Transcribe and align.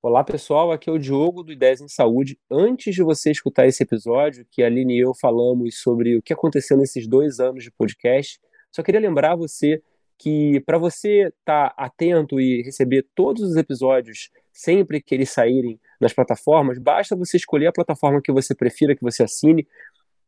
Olá 0.00 0.22
pessoal, 0.22 0.70
aqui 0.70 0.88
é 0.88 0.92
o 0.92 0.98
Diogo 0.98 1.42
do 1.42 1.50
Ideias 1.50 1.80
em 1.80 1.88
Saúde. 1.88 2.38
Antes 2.48 2.94
de 2.94 3.02
você 3.02 3.32
escutar 3.32 3.66
esse 3.66 3.82
episódio, 3.82 4.46
que 4.48 4.62
a 4.62 4.66
Aline 4.66 4.96
e 4.96 5.00
eu 5.00 5.12
falamos 5.12 5.80
sobre 5.80 6.16
o 6.16 6.22
que 6.22 6.32
aconteceu 6.32 6.76
nesses 6.76 7.08
dois 7.08 7.40
anos 7.40 7.64
de 7.64 7.72
podcast, 7.72 8.38
só 8.70 8.80
queria 8.80 9.00
lembrar 9.00 9.34
você 9.34 9.82
que 10.16 10.60
para 10.60 10.78
você 10.78 11.32
estar 11.40 11.70
tá 11.70 11.74
atento 11.76 12.40
e 12.40 12.62
receber 12.62 13.08
todos 13.12 13.42
os 13.42 13.56
episódios 13.56 14.30
sempre 14.52 15.02
que 15.02 15.16
eles 15.16 15.30
saírem 15.30 15.80
nas 16.00 16.12
plataformas, 16.12 16.78
basta 16.78 17.16
você 17.16 17.36
escolher 17.36 17.66
a 17.66 17.72
plataforma 17.72 18.22
que 18.22 18.30
você 18.30 18.54
prefira 18.54 18.94
que 18.94 19.02
você 19.02 19.24
assine. 19.24 19.66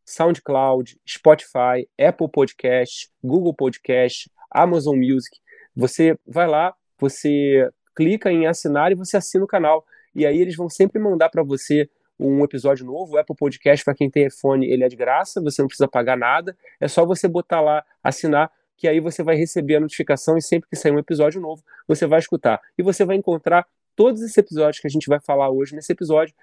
SoundCloud, 0.04 0.98
Spotify, 1.08 1.88
Apple 1.96 2.28
Podcast, 2.28 3.08
Google 3.22 3.54
Podcast, 3.54 4.28
Amazon 4.50 4.98
Music. 4.98 5.38
Você 5.76 6.18
vai 6.26 6.48
lá, 6.48 6.74
você 6.98 7.70
clica 7.94 8.30
em 8.30 8.46
assinar 8.46 8.92
e 8.92 8.94
você 8.94 9.16
assina 9.16 9.44
o 9.44 9.48
canal. 9.48 9.84
E 10.14 10.26
aí 10.26 10.40
eles 10.40 10.56
vão 10.56 10.68
sempre 10.68 11.00
mandar 11.00 11.28
para 11.28 11.42
você 11.42 11.88
um 12.18 12.44
episódio 12.44 12.84
novo. 12.84 13.14
O 13.14 13.18
Apple 13.18 13.36
Podcast, 13.36 13.84
para 13.84 13.94
quem 13.94 14.10
tem 14.10 14.26
iPhone, 14.26 14.66
ele 14.66 14.84
é 14.84 14.88
de 14.88 14.96
graça, 14.96 15.40
você 15.40 15.62
não 15.62 15.68
precisa 15.68 15.88
pagar 15.88 16.16
nada. 16.16 16.56
É 16.78 16.86
só 16.86 17.06
você 17.06 17.26
botar 17.26 17.60
lá, 17.60 17.84
assinar, 18.02 18.50
que 18.76 18.86
aí 18.86 19.00
você 19.00 19.22
vai 19.22 19.36
receber 19.36 19.76
a 19.76 19.80
notificação 19.80 20.36
e 20.36 20.42
sempre 20.42 20.68
que 20.68 20.76
sair 20.76 20.92
um 20.92 20.98
episódio 20.98 21.40
novo, 21.40 21.62
você 21.86 22.06
vai 22.06 22.18
escutar. 22.18 22.60
E 22.78 22.82
você 22.82 23.04
vai 23.04 23.16
encontrar 23.16 23.66
todos 23.96 24.22
esses 24.22 24.36
episódios 24.38 24.80
que 24.80 24.86
a 24.86 24.90
gente 24.90 25.06
vai 25.08 25.20
falar 25.20 25.50
hoje 25.50 25.74
nesse 25.74 25.92
episódio 25.92 26.34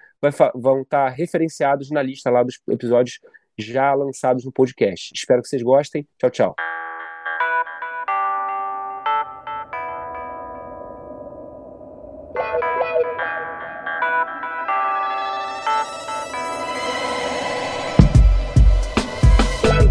vão 0.54 0.82
estar 0.82 1.06
tá 1.06 1.08
referenciados 1.08 1.90
na 1.90 2.02
lista 2.02 2.30
lá 2.30 2.42
dos 2.42 2.60
episódios 2.68 3.20
já 3.58 3.92
lançados 3.94 4.44
no 4.44 4.52
podcast. 4.52 5.12
Espero 5.12 5.42
que 5.42 5.48
vocês 5.48 5.62
gostem. 5.62 6.06
Tchau, 6.18 6.30
tchau. 6.30 6.87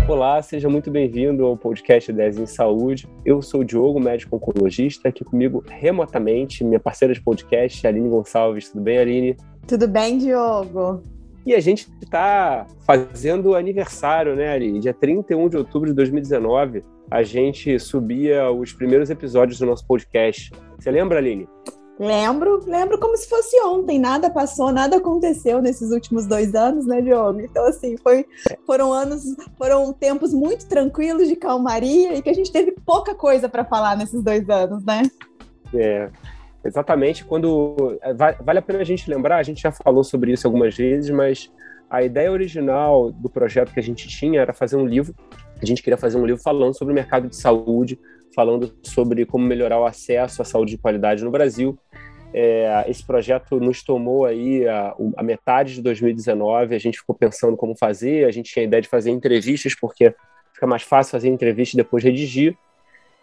Olá, 0.08 0.42
seja 0.42 0.68
muito 0.70 0.92
bem-vindo 0.92 1.46
ao 1.46 1.56
podcast 1.56 2.12
10 2.12 2.40
em 2.40 2.46
Saúde. 2.46 3.08
Eu 3.26 3.42
sou 3.42 3.62
o 3.62 3.64
Diogo, 3.64 4.00
médico 4.00 4.36
oncologista, 4.36 5.10
aqui 5.10 5.24
comigo 5.24 5.64
remotamente, 5.68 6.64
minha 6.64 6.80
parceira 6.80 7.14
de 7.14 7.22
podcast, 7.22 7.86
Aline 7.86 8.10
Gonçalves. 8.10 8.70
Tudo 8.70 8.82
bem, 8.82 8.98
Aline? 8.98 9.38
Tudo 9.68 9.88
bem, 9.88 10.18
Diogo. 10.18 11.04
E 11.46 11.56
a 11.56 11.60
gente 11.60 11.88
está 12.04 12.68
fazendo 12.86 13.56
aniversário, 13.56 14.36
né, 14.36 14.52
Aline? 14.52 14.80
Dia 14.80 14.94
31 14.94 15.50
de 15.50 15.58
outubro 15.58 15.90
de 15.90 15.96
2019, 15.96 16.84
a 17.10 17.24
gente 17.24 17.80
subia 17.80 18.52
os 18.52 18.74
primeiros 18.74 19.10
episódios 19.10 19.60
do 19.60 19.66
nosso 19.66 19.88
podcast. 19.88 20.52
Você 20.78 20.92
lembra, 20.92 21.20
Aline? 21.20 21.48
Lembro, 22.00 22.64
lembro 22.68 23.00
como 23.00 23.18
se 23.18 23.28
fosse 23.28 23.60
ontem, 23.64 23.98
nada 23.98 24.30
passou, 24.30 24.72
nada 24.72 24.98
aconteceu 24.98 25.62
nesses 25.62 25.92
últimos 25.92 26.28
dois 26.28 26.54
anos, 26.54 26.86
né, 26.86 27.02
Diogo? 27.02 27.42
Então, 27.42 27.66
assim, 27.66 27.98
foi, 27.98 28.26
foram 28.68 28.94
anos, 28.94 29.24
foram 29.58 29.92
tempos 29.92 30.32
muito 30.32 30.68
tranquilos 30.68 31.28
de 31.28 31.36
calmaria 31.36 32.16
e 32.16 32.22
que 32.22 32.30
a 32.30 32.34
gente 32.34 32.52
teve 32.52 32.72
pouca 32.86 33.16
coisa 33.16 33.50
para 33.50 33.66
falar 33.66 33.98
nesses 33.98 34.24
dois 34.24 34.48
anos, 34.48 34.86
né? 34.86 35.02
É, 35.74 36.10
exatamente. 36.64 37.26
Quando 37.26 37.98
é, 38.02 38.14
vale 38.14 38.60
a 38.60 38.62
pena 38.62 38.80
a 38.80 38.86
gente 38.86 39.10
lembrar, 39.10 39.38
a 39.38 39.44
gente 39.44 39.62
já 39.62 39.72
falou 39.72 40.04
sobre 40.04 40.32
isso 40.32 40.46
algumas 40.46 40.78
vezes, 40.78 41.10
mas 41.10 41.52
a 41.90 42.04
ideia 42.04 42.32
original 42.32 43.12
do 43.12 43.28
projeto 43.28 43.74
que 43.74 43.80
a 43.80 43.84
gente 43.84 44.08
tinha 44.08 44.40
era 44.40 44.54
fazer 44.54 44.76
um 44.76 44.86
livro. 44.86 45.16
A 45.62 45.66
gente 45.66 45.82
queria 45.82 45.98
fazer 45.98 46.18
um 46.18 46.26
livro 46.26 46.42
falando 46.42 46.78
sobre 46.78 46.92
o 46.92 46.96
mercado 46.96 47.28
de 47.28 47.36
saúde, 47.36 48.00
falando 48.36 48.74
sobre 48.84 49.26
como 49.26 49.46
melhorar 49.46 49.80
o 49.80 49.86
acesso 49.86 50.42
à 50.42 50.46
saúde 50.46 50.72
de 50.72 50.78
qualidade 50.78 51.24
no 51.24 51.32
Brasil. 51.32 51.78
É, 52.34 52.86
esse 52.88 53.06
projeto 53.06 53.60
nos 53.60 53.82
tomou 53.82 54.26
aí 54.26 54.68
a, 54.68 54.94
a, 55.16 55.24
metade 55.24 55.76
de 55.76 55.82
2019, 55.82 56.76
a 56.76 56.80
gente 56.80 57.00
ficou 57.00 57.16
pensando 57.16 57.56
como 57.56 57.76
fazer, 57.76 58.26
a 58.26 58.32
gente 58.32 58.52
tinha 58.52 58.64
a 58.64 58.68
ideia 58.68 58.82
de 58.82 58.90
fazer 58.90 59.12
entrevistas, 59.12 59.74
porque 59.74 60.14
fica 60.54 60.68
mais 60.68 60.84
fácil 60.84 61.12
fazer 61.12 61.30
entrevista 61.30 61.76
e 61.76 61.78
depois 61.78 62.04
redigir. 62.04 62.56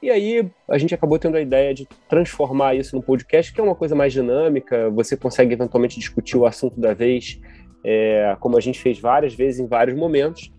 E 0.03 0.11
aí 0.11 0.51
a 0.69 0.79
gente 0.79 0.95
acabou 0.95 1.19
tendo 1.19 1.37
a 1.37 1.41
ideia 1.41 1.73
de 1.73 1.87
transformar 2.09 2.75
isso 2.75 2.97
no 2.97 3.03
podcast, 3.03 3.53
que 3.53 3.61
é 3.61 3.65
uma 3.65 3.75
coisa 3.75 3.95
mais 3.95 4.13
dinâmica, 4.13 4.91
você 4.91 5.17
consegue 5.17 5.55
eventualmente 5.55 5.99
discutir 5.99 6.37
o 6.37 6.47
assunto 6.47 6.81
da 6.81 6.93
vez, 6.93 7.41
é, 7.85 8.37
como 8.41 8.57
a 8.57 8.61
gente 8.61 8.81
fez 8.81 8.99
várias 8.99 9.35
vezes 9.35 9.61
em 9.61 9.67
vários 9.67 9.97
momentos. 9.97 10.51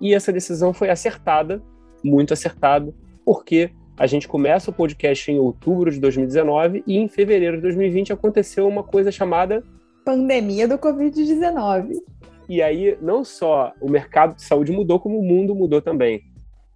E 0.00 0.14
essa 0.14 0.32
decisão 0.32 0.72
foi 0.72 0.90
acertada, 0.90 1.62
muito 2.02 2.32
acertada, 2.32 2.94
porque 3.24 3.70
a 3.96 4.06
gente 4.06 4.28
começa 4.28 4.70
o 4.70 4.74
podcast 4.74 5.30
em 5.30 5.38
outubro 5.38 5.90
de 5.90 5.98
2019 5.98 6.84
e 6.86 6.96
em 6.96 7.08
fevereiro 7.08 7.56
de 7.56 7.62
2020 7.62 8.12
aconteceu 8.12 8.68
uma 8.68 8.82
coisa 8.82 9.10
chamada 9.10 9.62
pandemia 10.04 10.68
do 10.68 10.78
Covid-19. 10.78 11.96
E 12.48 12.62
aí, 12.62 12.96
não 13.02 13.24
só 13.24 13.74
o 13.80 13.90
mercado 13.90 14.36
de 14.36 14.42
saúde 14.42 14.72
mudou, 14.72 14.98
como 14.98 15.18
o 15.18 15.22
mundo 15.22 15.54
mudou 15.54 15.82
também. 15.82 16.22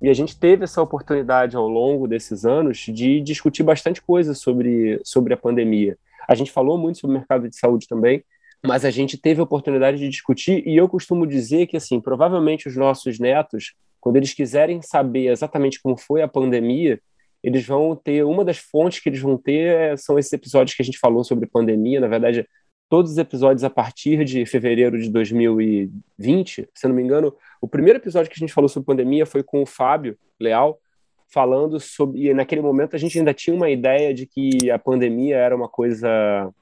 E 0.02 0.08
a 0.08 0.12
gente 0.12 0.38
teve 0.38 0.64
essa 0.64 0.82
oportunidade 0.82 1.56
ao 1.56 1.68
longo 1.68 2.08
desses 2.08 2.44
anos 2.44 2.78
de 2.78 3.20
discutir 3.20 3.62
bastante 3.62 4.02
coisa 4.02 4.34
sobre, 4.34 5.00
sobre 5.04 5.32
a 5.32 5.36
pandemia. 5.36 5.96
A 6.28 6.34
gente 6.34 6.50
falou 6.50 6.76
muito 6.76 6.98
sobre 6.98 7.16
o 7.16 7.18
mercado 7.18 7.48
de 7.48 7.56
saúde 7.56 7.86
também, 7.86 8.22
mas 8.64 8.84
a 8.84 8.90
gente 8.90 9.18
teve 9.18 9.40
a 9.40 9.44
oportunidade 9.44 9.98
de 9.98 10.08
discutir, 10.08 10.66
e 10.66 10.76
eu 10.76 10.88
costumo 10.88 11.26
dizer 11.26 11.66
que, 11.66 11.76
assim, 11.76 12.00
provavelmente 12.00 12.68
os 12.68 12.76
nossos 12.76 13.18
netos, 13.18 13.74
quando 14.00 14.16
eles 14.16 14.32
quiserem 14.32 14.80
saber 14.80 15.28
exatamente 15.30 15.80
como 15.82 15.96
foi 15.96 16.22
a 16.22 16.28
pandemia, 16.28 17.00
eles 17.42 17.66
vão 17.66 17.96
ter, 17.96 18.24
uma 18.24 18.44
das 18.44 18.58
fontes 18.58 19.00
que 19.00 19.08
eles 19.08 19.20
vão 19.20 19.36
ter 19.36 19.74
é, 19.74 19.96
são 19.96 20.18
esses 20.18 20.32
episódios 20.32 20.76
que 20.76 20.82
a 20.82 20.84
gente 20.84 20.98
falou 20.98 21.24
sobre 21.24 21.46
pandemia, 21.46 22.00
na 22.00 22.06
verdade, 22.06 22.46
todos 22.88 23.12
os 23.12 23.18
episódios 23.18 23.64
a 23.64 23.70
partir 23.70 24.24
de 24.24 24.46
fevereiro 24.46 25.00
de 25.00 25.10
2020, 25.10 26.68
se 26.72 26.88
não 26.88 26.94
me 26.94 27.02
engano, 27.02 27.34
o 27.60 27.66
primeiro 27.66 27.98
episódio 27.98 28.30
que 28.30 28.36
a 28.36 28.38
gente 28.38 28.52
falou 28.52 28.68
sobre 28.68 28.86
pandemia 28.86 29.26
foi 29.26 29.42
com 29.42 29.62
o 29.62 29.66
Fábio 29.66 30.16
Leal, 30.38 30.78
falando 31.26 31.80
sobre, 31.80 32.28
e 32.28 32.34
naquele 32.34 32.60
momento 32.60 32.94
a 32.94 32.98
gente 32.98 33.18
ainda 33.18 33.32
tinha 33.32 33.56
uma 33.56 33.70
ideia 33.70 34.12
de 34.12 34.26
que 34.26 34.70
a 34.70 34.78
pandemia 34.78 35.36
era 35.36 35.56
uma 35.56 35.68
coisa 35.68 36.52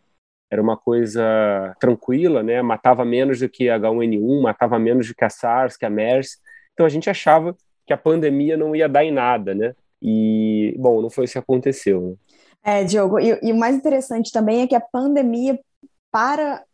era 0.50 0.60
uma 0.60 0.76
coisa 0.76 1.22
tranquila, 1.78 2.42
né? 2.42 2.60
Matava 2.60 3.04
menos 3.04 3.38
do 3.38 3.48
que 3.48 3.70
a 3.70 3.78
H1N1, 3.78 4.42
matava 4.42 4.78
menos 4.78 5.06
do 5.06 5.14
que 5.14 5.24
a 5.24 5.30
SARS, 5.30 5.76
que 5.76 5.86
a 5.86 5.90
MERS. 5.90 6.38
Então 6.74 6.84
a 6.84 6.88
gente 6.88 7.08
achava 7.08 7.56
que 7.86 7.92
a 7.92 7.96
pandemia 7.96 8.56
não 8.56 8.74
ia 8.74 8.88
dar 8.88 9.04
em 9.04 9.12
nada, 9.12 9.54
né? 9.54 9.74
E, 10.02 10.74
bom, 10.78 11.00
não 11.00 11.10
foi 11.10 11.24
isso 11.24 11.34
que 11.34 11.38
aconteceu. 11.38 12.00
Né? 12.00 12.14
É, 12.80 12.84
Diogo, 12.84 13.18
e, 13.20 13.38
e 13.42 13.52
o 13.52 13.56
mais 13.56 13.76
interessante 13.76 14.32
também 14.32 14.62
é 14.62 14.66
que 14.66 14.74
a 14.74 14.80
pandemia 14.80 15.58
para 16.10 16.64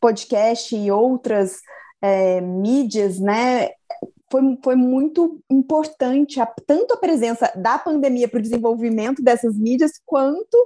podcast 0.00 0.74
e 0.74 0.90
outras 0.90 1.60
é, 2.02 2.40
mídias, 2.40 3.18
né, 3.20 3.70
foi, 4.30 4.58
foi 4.62 4.76
muito 4.76 5.40
importante, 5.48 6.40
a, 6.40 6.46
tanto 6.46 6.94
a 6.94 6.96
presença 6.96 7.52
da 7.54 7.78
pandemia 7.78 8.26
para 8.28 8.38
o 8.38 8.42
desenvolvimento 8.42 9.22
dessas 9.22 9.56
mídias, 9.56 9.92
quanto 10.04 10.56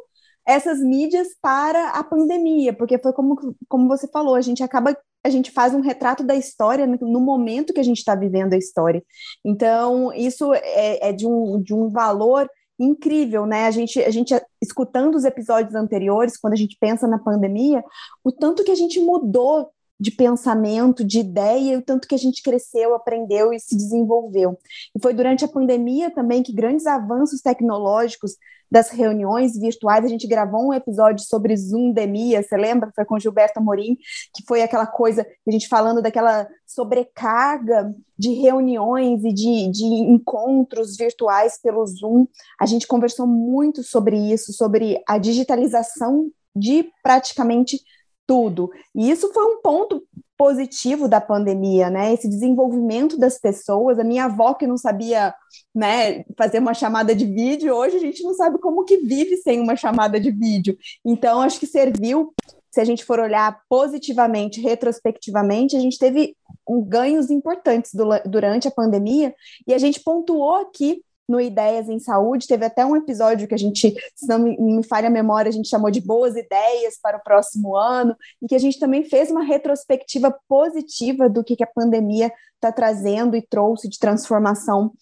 essas 0.47 0.81
mídias 0.81 1.29
para 1.43 1.91
a 1.91 2.05
pandemia, 2.05 2.73
porque 2.73 2.99
foi 2.99 3.12
como, 3.12 3.37
como 3.69 3.89
você 3.89 4.07
falou, 4.09 4.37
a 4.37 4.41
gente 4.41 4.62
acaba, 4.62 4.97
a 5.25 5.29
gente 5.29 5.51
faz 5.51 5.75
um 5.75 5.81
retrato 5.81 6.23
da 6.23 6.37
história 6.37 6.87
no, 6.87 7.21
momento 7.21 7.73
que 7.73 7.81
a 7.81 7.84
gente 7.84 7.99
está 7.99 8.15
vivendo 8.15 8.53
a 8.53 8.59
história. 8.59 9.03
Então, 9.45 10.12
isso 10.12 10.55
é, 10.55 11.09
é 11.09 11.12
de, 11.12 11.27
um, 11.27 11.61
de 11.61 11.75
um 11.75 11.89
valor 11.91 12.49
incrível, 12.79 13.47
né? 13.47 13.67
A 13.67 13.71
gente, 13.71 14.01
a 14.03 14.11
gente 14.11 14.34
escutando 14.62 15.17
os 15.17 15.25
episódios 15.25 15.75
anteriores, 15.75 16.37
quando 16.37 16.53
a 16.53 16.57
gente 16.57 16.77
pensa 16.78 17.09
na 17.09 17.19
pandemia, 17.19 17.83
o 18.23 18.31
tanto 18.31 18.63
que 18.63 18.71
a 18.71 18.77
gente 18.77 19.01
mudou 19.01 19.71
de 19.99 20.11
pensamento, 20.11 21.05
de 21.05 21.21
ideia, 21.21 21.75
e 21.75 21.77
o 21.77 21.83
tanto 21.83 22.07
que 22.07 22.15
a 22.15 22.19
gente 22.19 22.43
cresceu, 22.43 22.95
aprendeu 22.95 23.53
e 23.53 23.59
se 23.59 23.77
desenvolveu. 23.77 24.59
E 24.95 25.01
foi 25.01 25.15
durante 25.15 25.45
a 25.45 25.49
pandemia 25.49 26.11
também 26.11 26.43
que 26.43 26.53
grandes 26.53 26.87
avanços 26.87 27.41
tecnológicos 27.41 28.37
das 28.71 28.91
reuniões 28.91 29.57
virtuais, 29.57 30.05
a 30.05 30.09
gente 30.09 30.27
gravou 30.27 30.69
um 30.69 30.75
episódio 30.75 31.25
sobre 31.25 31.57
Zoomdemia, 31.57 32.43
você 32.43 32.57
lembra? 32.57 32.91
Foi 32.95 33.05
com 33.05 33.19
Gilberto 33.19 33.60
Amorim, 33.60 33.97
que 34.34 34.45
foi 34.47 34.60
aquela 34.60 34.87
coisa, 34.87 35.27
a 35.47 35.51
gente 35.51 35.69
falando 35.69 36.03
daquela 36.03 36.48
sobrecarga 36.66 37.95
de 38.19 38.33
reuniões 38.33 39.25
e 39.25 39.33
de, 39.33 39.71
de 39.71 39.84
encontros 39.84 40.97
virtuais 40.97 41.60
pelo 41.63 41.87
Zoom. 41.87 42.27
A 42.60 42.66
gente 42.66 42.87
conversou 42.87 43.27
muito 43.27 43.83
sobre 43.83 44.16
isso, 44.33 44.53
sobre 44.53 45.01
a 45.09 45.16
digitalização 45.16 46.28
de 46.54 46.91
praticamente 47.03 47.81
tudo. 48.27 48.71
E 48.95 49.11
isso 49.11 49.33
foi 49.33 49.45
um 49.45 49.61
ponto 49.61 50.03
positivo 50.37 51.09
da 51.09 51.21
pandemia, 51.21 51.89
né? 51.89 52.13
Esse 52.13 52.28
desenvolvimento 52.28 53.19
das 53.19 53.39
pessoas. 53.39 53.99
A 53.99 54.05
minha 54.05 54.27
avó 54.27 54.55
que 54.55 54.67
não 54.67 54.77
sabia, 54.77 55.34
né, 55.75 56.25
fazer 56.37 56.59
uma 56.59 56.75
chamada 56.75 57.15
de 57.15 57.25
vídeo, 57.25 57.75
hoje 57.75 57.97
a 57.97 58.01
gente 58.01 58.23
não 58.23 58.34
sabe 58.34 58.59
como 58.59 58.84
que 58.84 58.99
vive 58.99 59.37
sem 59.39 59.61
uma 59.61 59.77
chamada 59.77 60.21
de 60.21 60.31
vídeo. 60.31 60.77
Então, 61.05 61.41
acho 61.41 61.59
que 61.59 61.67
serviu. 61.67 62.34
Se 62.71 62.81
a 62.81 62.84
gente 62.84 63.07
for 63.07 63.19
olhar 63.19 63.59
positivamente, 63.71 64.61
retrospectivamente, 64.61 65.75
a 65.75 65.81
gente 65.81 65.99
teve 65.99 66.37
um, 66.69 66.83
ganhos 66.83 67.31
importantes 67.31 67.95
do, 67.95 68.05
durante 68.27 68.69
a 68.69 68.71
pandemia 68.71 69.34
e 69.67 69.72
a 69.72 69.79
gente 69.79 70.01
pontuou 70.01 70.57
aqui 70.57 71.03
no 71.28 71.41
Ideias 71.41 71.89
em 71.89 71.99
Saúde. 71.99 72.47
Teve 72.47 72.65
até 72.65 72.84
um 72.84 72.97
episódio 72.97 73.49
que 73.49 73.55
a 73.55 73.59
gente, 73.59 73.95
se 74.15 74.27
não 74.28 74.39
me, 74.39 74.57
me 74.59 74.83
falha 74.84 75.09
a 75.09 75.11
memória, 75.11 75.49
a 75.49 75.53
gente 75.53 75.69
chamou 75.69 75.91
de 75.91 76.01
Boas 76.01 76.37
Ideias 76.37 76.99
para 77.01 77.17
o 77.17 77.23
próximo 77.23 77.77
ano, 77.77 78.17
e 78.41 78.47
que 78.47 78.55
a 78.55 78.59
gente 78.59 78.78
também 78.78 79.05
fez 79.05 79.31
uma 79.31 79.43
retrospectiva 79.43 80.37
positiva 80.49 81.28
do 81.28 81.43
que, 81.43 81.57
que 81.57 81.65
a 81.65 81.69
pandemia 81.69 82.33
está 82.55 82.71
trazendo 82.71 83.37
e 83.37 83.43
trouxe 83.43 83.89
de 83.89 83.99
transformação 83.99 84.93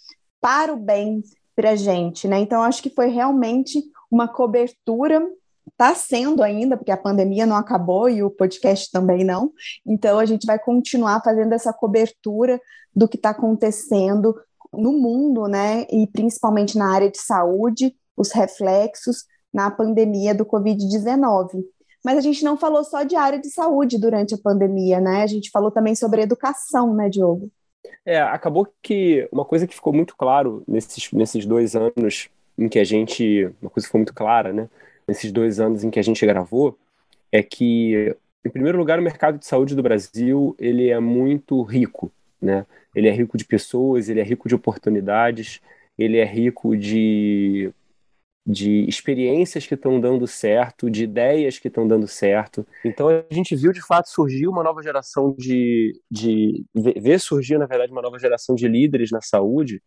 para 0.41 0.73
o 0.73 0.77
bem 0.77 1.23
para 1.55 1.71
a 1.71 1.77
gente, 1.77 2.27
né? 2.27 2.41
Então, 2.41 2.63
acho 2.63 2.83
que 2.83 2.91
foi 2.91 3.09
realmente 3.09 3.83
uma 4.11 4.27
cobertura 4.27 5.23
está 5.75 5.95
sendo 5.95 6.43
ainda, 6.43 6.77
porque 6.77 6.93
a 6.93 6.97
pandemia 6.97 7.47
não 7.47 7.57
acabou 7.57 8.09
e 8.09 8.23
o 8.23 8.31
podcast 8.31 8.91
também 8.91 9.25
não. 9.25 9.53
Então, 9.85 10.19
a 10.19 10.25
gente 10.25 10.47
vai 10.47 10.59
continuar 10.59 11.21
fazendo 11.23 11.53
essa 11.53 11.73
cobertura 11.73 12.61
do 12.95 13.09
que 13.09 13.17
está 13.17 13.31
acontecendo 13.31 14.35
no 14.79 14.93
mundo, 14.93 15.47
né? 15.47 15.87
E 15.91 16.07
principalmente 16.07 16.77
na 16.77 16.93
área 16.93 17.11
de 17.11 17.19
saúde, 17.19 17.95
os 18.17 18.33
reflexos 18.33 19.25
na 19.53 19.71
pandemia 19.71 20.35
do 20.35 20.45
Covid-19. 20.45 21.65
Mas 22.05 22.19
a 22.19 22.21
gente 22.21 22.45
não 22.45 22.57
falou 22.57 22.85
só 22.85 23.03
de 23.03 23.17
área 23.17 23.39
de 23.39 23.49
saúde 23.49 23.99
durante 23.99 24.35
a 24.35 24.39
pandemia, 24.39 25.01
né? 25.01 25.23
A 25.23 25.27
gente 25.27 25.51
falou 25.51 25.71
também 25.71 25.95
sobre 25.95 26.21
educação, 26.23 26.95
né, 26.95 27.09
Diogo? 27.09 27.51
É, 28.05 28.21
acabou 28.21 28.69
que 28.83 29.27
uma 29.33 29.45
coisa 29.45 29.67
que 29.67 29.75
ficou 29.75 29.93
muito 29.93 30.15
claro 30.17 30.63
nesses, 30.69 31.11
nesses 31.13 31.47
dois 31.47 31.75
anos 31.75 32.29
em 32.59 32.69
que 32.69 32.79
a 32.79 32.85
gente. 32.85 33.51
Uma 33.61 33.71
coisa 33.71 33.87
ficou 33.87 33.99
muito 33.99 34.13
clara, 34.13 34.53
né? 34.53 34.69
Nesses 35.09 35.33
dois 35.33 35.61
anos 35.61 35.83
em 35.83 35.91
que 35.91 35.99
a 35.99 36.03
gente 36.03 36.25
gravou, 36.27 36.79
é 37.33 37.43
que, 37.43 38.15
em 38.45 38.51
primeiro 38.51 38.79
lugar, 38.79 38.99
o 38.99 39.03
mercado 39.03 39.39
de 39.39 39.47
saúde 39.47 39.75
do 39.75 39.83
Brasil 39.83 40.55
ele 40.59 40.89
é 40.89 41.01
muito 41.01 41.63
rico, 41.63 42.11
né? 42.45 42.67
Ele 42.95 43.09
é 43.09 43.13
rico 43.13 43.37
de 43.37 43.45
pessoas, 43.45 44.09
ele 44.09 44.21
é 44.21 44.23
rico 44.23 44.49
de 44.49 44.55
oportunidades, 44.55 45.61
ele 45.99 46.19
é 46.19 46.25
rico 46.25 46.77
de, 46.77 47.73
de 48.47 48.87
experiências 48.89 49.67
que 49.67 49.75
estão 49.75 49.99
dando 50.01 50.27
certo, 50.27 50.91
de 50.91 51.05
ideias 51.05 51.59
que 51.59 51.69
estão 51.69 51.89
dando 51.89 52.07
certo. 52.07 52.67
Então 52.85 53.09
a 53.09 53.25
gente 53.35 53.57
viu 53.57 53.73
de 53.73 53.85
fato 53.85 54.09
surgir 54.09 54.47
uma 54.47 54.63
nova 54.63 54.83
geração 54.83 55.35
de, 55.37 55.99
de 56.11 56.65
ver 56.75 57.19
surgir 57.19 57.59
na 57.59 57.67
verdade 57.67 57.91
uma 57.91 58.03
nova 58.03 58.19
geração 58.19 58.55
de 58.55 58.69
líderes 58.69 59.11
na 59.11 59.21
saúde. 59.21 59.83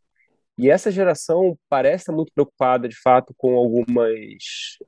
E 0.57 0.71
essa 0.71 0.89
geração 0.89 1.56
parece 1.69 2.04
estar 2.04 2.13
muito 2.13 2.31
preocupada 2.33 2.89
de 2.89 3.00
fato 3.00 3.31
com 3.38 3.56
algumas 3.56 4.12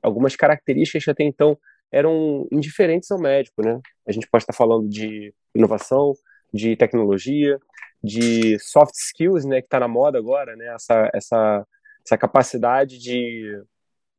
algumas 0.02 0.34
características 0.34 1.04
que 1.04 1.10
até 1.10 1.22
então 1.22 1.56
eram 1.92 2.46
indiferentes 2.50 3.10
ao 3.10 3.20
médico, 3.20 3.62
né? 3.62 3.80
A 4.06 4.12
gente 4.12 4.28
pode 4.28 4.42
estar 4.42 4.52
falando 4.52 4.88
de 4.88 5.32
inovação, 5.54 6.12
de 6.52 6.76
tecnologia, 6.76 7.58
de 8.02 8.58
soft 8.58 8.94
skills, 8.94 9.44
né, 9.44 9.60
que 9.60 9.66
está 9.66 9.80
na 9.80 9.88
moda 9.88 10.18
agora, 10.18 10.56
né, 10.56 10.74
essa, 10.74 11.10
essa, 11.14 11.66
essa 12.04 12.18
capacidade 12.18 12.98
de, 12.98 13.62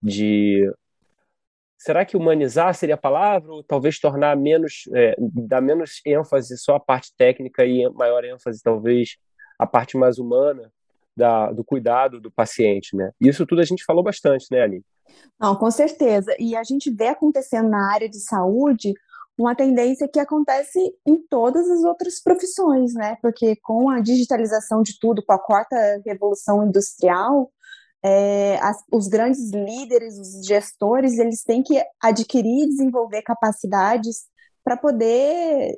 de 0.02 0.72
será 1.78 2.06
que 2.06 2.16
humanizar 2.16 2.74
seria 2.76 2.96
a 2.96 2.98
palavra 2.98 3.52
ou 3.52 3.64
talvez 3.64 4.00
tornar 4.00 4.38
menos 4.38 4.84
é, 4.94 5.16
dar 5.20 5.62
menos 5.62 6.00
ênfase 6.06 6.58
só 6.58 6.76
à 6.76 6.80
parte 6.80 7.12
técnica 7.18 7.66
e 7.66 7.90
maior 7.90 8.24
ênfase 8.24 8.62
talvez 8.62 9.18
à 9.58 9.66
parte 9.66 9.98
mais 9.98 10.20
humana 10.20 10.72
da, 11.18 11.52
do 11.52 11.64
cuidado 11.64 12.20
do 12.22 12.32
paciente, 12.32 12.96
né? 12.96 13.12
Isso 13.20 13.46
tudo 13.46 13.62
a 13.62 13.66
gente 13.66 13.84
falou 13.84 14.04
bastante, 14.04 14.46
né, 14.52 14.62
Aline? 14.62 14.86
Não, 15.40 15.56
com 15.56 15.70
certeza. 15.70 16.34
E 16.40 16.56
a 16.56 16.64
gente 16.64 16.90
vê 16.90 17.08
acontecendo 17.08 17.70
na 17.70 17.92
área 17.92 18.08
de 18.08 18.20
saúde 18.20 18.94
uma 19.42 19.56
tendência 19.56 20.08
que 20.08 20.20
acontece 20.20 20.80
em 21.06 21.18
todas 21.30 21.70
as 21.70 21.84
outras 21.84 22.22
profissões, 22.22 22.94
né? 22.94 23.18
Porque 23.22 23.56
com 23.58 23.90
a 23.90 24.00
digitalização 24.00 24.82
de 24.82 25.00
tudo, 25.00 25.24
com 25.26 25.34
a 25.34 25.40
quarta 25.40 25.76
revolução 26.06 26.66
industrial, 26.66 27.52
é, 28.04 28.58
as, 28.62 28.78
os 28.92 29.08
grandes 29.08 29.52
líderes, 29.52 30.18
os 30.18 30.46
gestores, 30.46 31.20
eles 31.20 31.44
têm 31.44 31.62
que 31.62 31.84
adquirir 32.02 32.66
e 32.66 32.70
desenvolver 32.70 33.22
capacidades 33.22 34.26
para 34.64 34.78
poder 34.78 35.78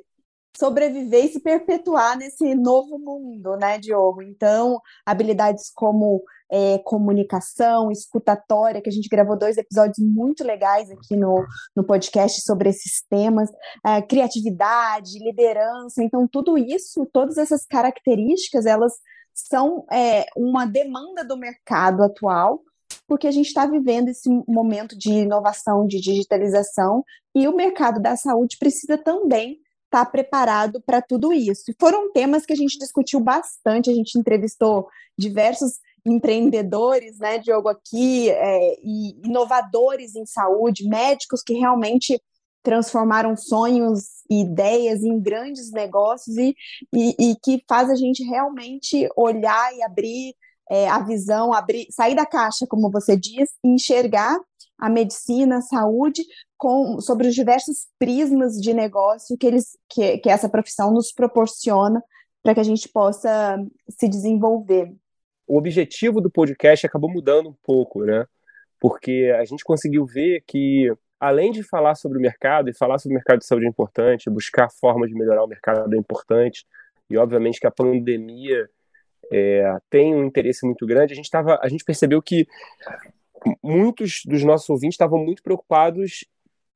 sobreviver 0.56 1.24
e 1.24 1.28
se 1.28 1.40
perpetuar 1.40 2.16
nesse 2.16 2.54
novo 2.54 2.98
mundo, 2.98 3.56
né, 3.56 3.78
Diogo? 3.78 4.22
Então, 4.22 4.80
habilidades 5.04 5.70
como 5.74 6.22
é, 6.50 6.78
comunicação, 6.78 7.90
escutatória, 7.90 8.80
que 8.80 8.88
a 8.88 8.92
gente 8.92 9.08
gravou 9.08 9.36
dois 9.36 9.56
episódios 9.56 9.98
muito 9.98 10.44
legais 10.44 10.90
aqui 10.90 11.16
no, 11.16 11.44
no 11.74 11.84
podcast 11.84 12.42
sobre 12.42 12.68
esses 12.68 13.02
temas, 13.08 13.50
é, 13.84 14.00
criatividade, 14.02 15.18
liderança, 15.18 16.02
então 16.02 16.28
tudo 16.28 16.56
isso, 16.56 17.08
todas 17.12 17.38
essas 17.38 17.66
características, 17.66 18.66
elas 18.66 18.92
são 19.34 19.84
é, 19.92 20.26
uma 20.36 20.64
demanda 20.64 21.24
do 21.24 21.36
mercado 21.36 22.04
atual, 22.04 22.60
porque 23.06 23.26
a 23.26 23.32
gente 23.32 23.48
está 23.48 23.66
vivendo 23.66 24.08
esse 24.08 24.28
momento 24.46 24.96
de 24.96 25.10
inovação, 25.10 25.86
de 25.86 26.00
digitalização, 26.00 27.04
e 27.34 27.48
o 27.48 27.56
mercado 27.56 28.00
da 28.00 28.16
saúde 28.16 28.56
precisa 28.58 28.96
também 28.96 29.58
estar 29.94 30.04
tá 30.04 30.10
preparado 30.10 30.80
para 30.80 31.00
tudo 31.00 31.32
isso. 31.32 31.70
E 31.70 31.76
foram 31.78 32.12
temas 32.12 32.44
que 32.44 32.52
a 32.52 32.56
gente 32.56 32.78
discutiu 32.78 33.20
bastante, 33.20 33.90
a 33.90 33.94
gente 33.94 34.18
entrevistou 34.18 34.88
diversos 35.16 35.78
empreendedores, 36.04 37.18
né, 37.18 37.38
Diogo, 37.38 37.68
aqui, 37.68 38.28
é, 38.28 38.76
e 38.82 39.26
inovadores 39.26 40.14
em 40.14 40.26
saúde, 40.26 40.86
médicos 40.86 41.42
que 41.42 41.54
realmente 41.54 42.20
transformaram 42.62 43.36
sonhos 43.36 44.24
e 44.28 44.42
ideias 44.42 45.02
em 45.02 45.20
grandes 45.20 45.70
negócios 45.70 46.36
e, 46.36 46.54
e, 46.92 47.14
e, 47.18 47.36
que 47.42 47.62
faz 47.68 47.90
a 47.90 47.94
gente 47.94 48.22
realmente 48.24 49.08
olhar 49.16 49.74
e 49.74 49.82
abrir 49.82 50.34
é, 50.70 50.88
a 50.88 50.98
visão, 51.00 51.52
abrir, 51.52 51.86
sair 51.90 52.14
da 52.14 52.24
caixa, 52.24 52.66
como 52.66 52.90
você 52.90 53.16
diz, 53.16 53.50
e 53.62 53.68
enxergar 53.68 54.38
a 54.78 54.88
medicina, 54.88 55.58
a 55.58 55.62
saúde, 55.62 56.22
com, 56.64 56.98
sobre 56.98 57.28
os 57.28 57.34
diversos 57.34 57.86
prismas 57.98 58.54
de 58.54 58.72
negócio 58.72 59.36
que, 59.36 59.46
eles, 59.46 59.76
que, 59.86 60.16
que 60.16 60.30
essa 60.30 60.48
profissão 60.48 60.90
nos 60.90 61.12
proporciona 61.12 62.02
para 62.42 62.54
que 62.54 62.60
a 62.60 62.64
gente 62.64 62.88
possa 62.88 63.62
se 63.90 64.08
desenvolver 64.08 64.90
o 65.46 65.58
objetivo 65.58 66.22
do 66.22 66.30
podcast 66.30 66.86
acabou 66.86 67.10
mudando 67.10 67.50
um 67.50 67.56
pouco, 67.62 68.02
né? 68.02 68.26
Porque 68.80 69.30
a 69.38 69.44
gente 69.44 69.62
conseguiu 69.62 70.06
ver 70.06 70.42
que, 70.46 70.90
além 71.20 71.52
de 71.52 71.62
falar 71.62 71.94
sobre 71.96 72.16
o 72.16 72.20
mercado, 72.20 72.70
e 72.70 72.74
falar 72.74 72.98
sobre 72.98 73.14
o 73.14 73.18
mercado 73.18 73.40
de 73.40 73.46
saúde 73.46 73.66
é 73.66 73.68
importante, 73.68 74.30
buscar 74.30 74.70
formas 74.70 75.10
de 75.10 75.14
melhorar 75.14 75.44
o 75.44 75.46
mercado 75.46 75.94
é 75.94 75.98
importante, 75.98 76.64
e 77.10 77.18
obviamente 77.18 77.60
que 77.60 77.66
a 77.66 77.70
pandemia 77.70 78.68
é, 79.30 79.76
tem 79.90 80.14
um 80.14 80.24
interesse 80.24 80.64
muito 80.64 80.86
grande, 80.86 81.12
a 81.12 81.16
gente, 81.16 81.30
tava, 81.30 81.58
a 81.62 81.68
gente 81.68 81.84
percebeu 81.84 82.22
que 82.22 82.46
muitos 83.62 84.22
dos 84.24 84.42
nossos 84.42 84.70
ouvintes 84.70 84.94
estavam 84.94 85.22
muito 85.22 85.42
preocupados 85.42 86.24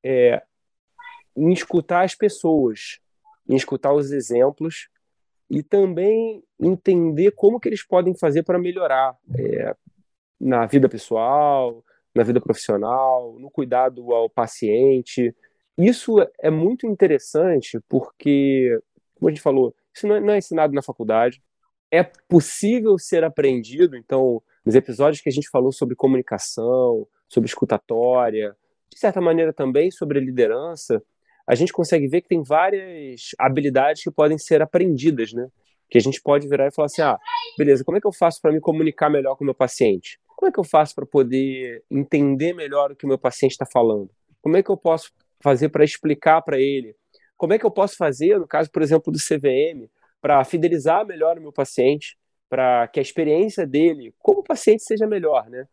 é, 0.03 0.43
em 1.37 1.53
escutar 1.53 2.05
as 2.05 2.15
pessoas, 2.15 2.99
em 3.49 3.57
escutar 3.57 3.93
os 3.93 4.11
exemplos 4.11 4.89
e 5.51 5.63
também 5.63 6.43
entender 6.61 7.31
como 7.33 7.59
que 7.59 7.69
eles 7.69 7.87
podem 7.87 8.15
fazer 8.15 8.43
para 8.43 8.59
melhorar 8.59 9.17
é, 9.37 9.75
na 10.41 10.67
vida 10.67 10.89
pessoal, 10.89 11.85
na 12.15 12.23
vida 12.23 12.41
profissional, 12.41 13.39
no 13.39 13.51
cuidado 13.51 14.13
ao 14.13 14.29
paciente. 14.29 15.35
Isso 15.77 16.17
é 16.41 16.51
muito 16.51 16.87
interessante 16.87 17.81
porque, 17.89 18.79
como 19.15 19.29
a 19.29 19.33
gente 19.33 19.43
falou, 19.43 19.75
isso 19.95 20.07
não 20.07 20.17
é, 20.17 20.21
não 20.21 20.33
é 20.35 20.39
ensinado 20.39 20.73
na 20.73 20.83
faculdade, 20.83 21.43
é 21.91 22.03
possível 22.03 22.99
ser 22.99 23.25
aprendido. 23.25 23.97
Então, 23.97 24.43
nos 24.65 24.75
episódios 24.75 25.23
que 25.23 25.29
a 25.29 25.33
gente 25.33 25.49
falou 25.49 25.73
sobre 25.73 25.95
comunicação, 25.95 27.07
sobre 27.29 27.49
escutatória, 27.49 28.57
de 28.93 28.99
certa 28.99 29.21
maneira 29.21 29.53
também 29.53 29.91
sobre 29.91 30.21
liderança, 30.21 31.03
a 31.47 31.55
gente 31.55 31.73
consegue 31.73 32.07
ver 32.09 32.21
que 32.21 32.29
tem 32.29 32.43
várias 32.43 33.31
habilidades 33.39 34.03
que 34.03 34.11
podem 34.11 34.37
ser 34.37 34.61
aprendidas, 34.61 35.33
né? 35.33 35.49
Que 35.89 35.97
a 35.97 36.01
gente 36.01 36.21
pode 36.21 36.47
virar 36.47 36.67
e 36.67 36.75
falar 36.75 36.87
assim: 36.87 37.01
ah, 37.01 37.19
beleza, 37.57 37.83
como 37.85 37.97
é 37.97 38.01
que 38.01 38.07
eu 38.07 38.13
faço 38.13 38.41
para 38.41 38.53
me 38.53 38.61
comunicar 38.61 39.09
melhor 39.09 39.35
com 39.37 39.45
o 39.45 39.47
meu 39.47 39.55
paciente? 39.55 40.19
Como 40.37 40.49
é 40.49 40.53
que 40.53 40.61
eu 40.61 40.65
faço 40.65 40.95
para 40.95 41.07
poder 41.07 41.83
entender 41.91 42.53
melhor 42.53 42.93
o 42.93 42.97
que 42.97 43.05
o 43.05 43.09
meu 43.09 43.19
paciente 43.19 43.53
está 43.53 43.67
falando? 43.67 44.11
Como 44.43 44.57
é 44.57 44.63
que 44.63 44.71
eu 44.71 44.77
posso 44.77 45.11
fazer 45.43 45.71
para 45.71 45.85
explicar 45.85 46.43
para 46.43 46.61
ele? 46.61 46.95
Como 47.37 47.53
é 47.53 47.59
que 47.59 47.65
eu 47.65 47.71
posso 47.71 47.97
fazer, 47.97 48.39
no 48.39 48.47
caso, 48.47 48.71
por 48.71 48.83
exemplo, 48.83 49.13
do 49.13 49.19
CVM, 49.19 49.89
para 50.21 50.45
fidelizar 50.45 51.07
melhor 51.07 51.39
o 51.39 51.41
meu 51.41 51.53
paciente, 51.53 52.19
para 52.49 52.87
que 52.89 52.99
a 52.99 53.03
experiência 53.03 53.67
dele, 53.67 54.15
como 54.19 54.43
paciente, 54.43 54.83
seja 54.83 55.07
melhor, 55.07 55.49
né? 55.49 55.67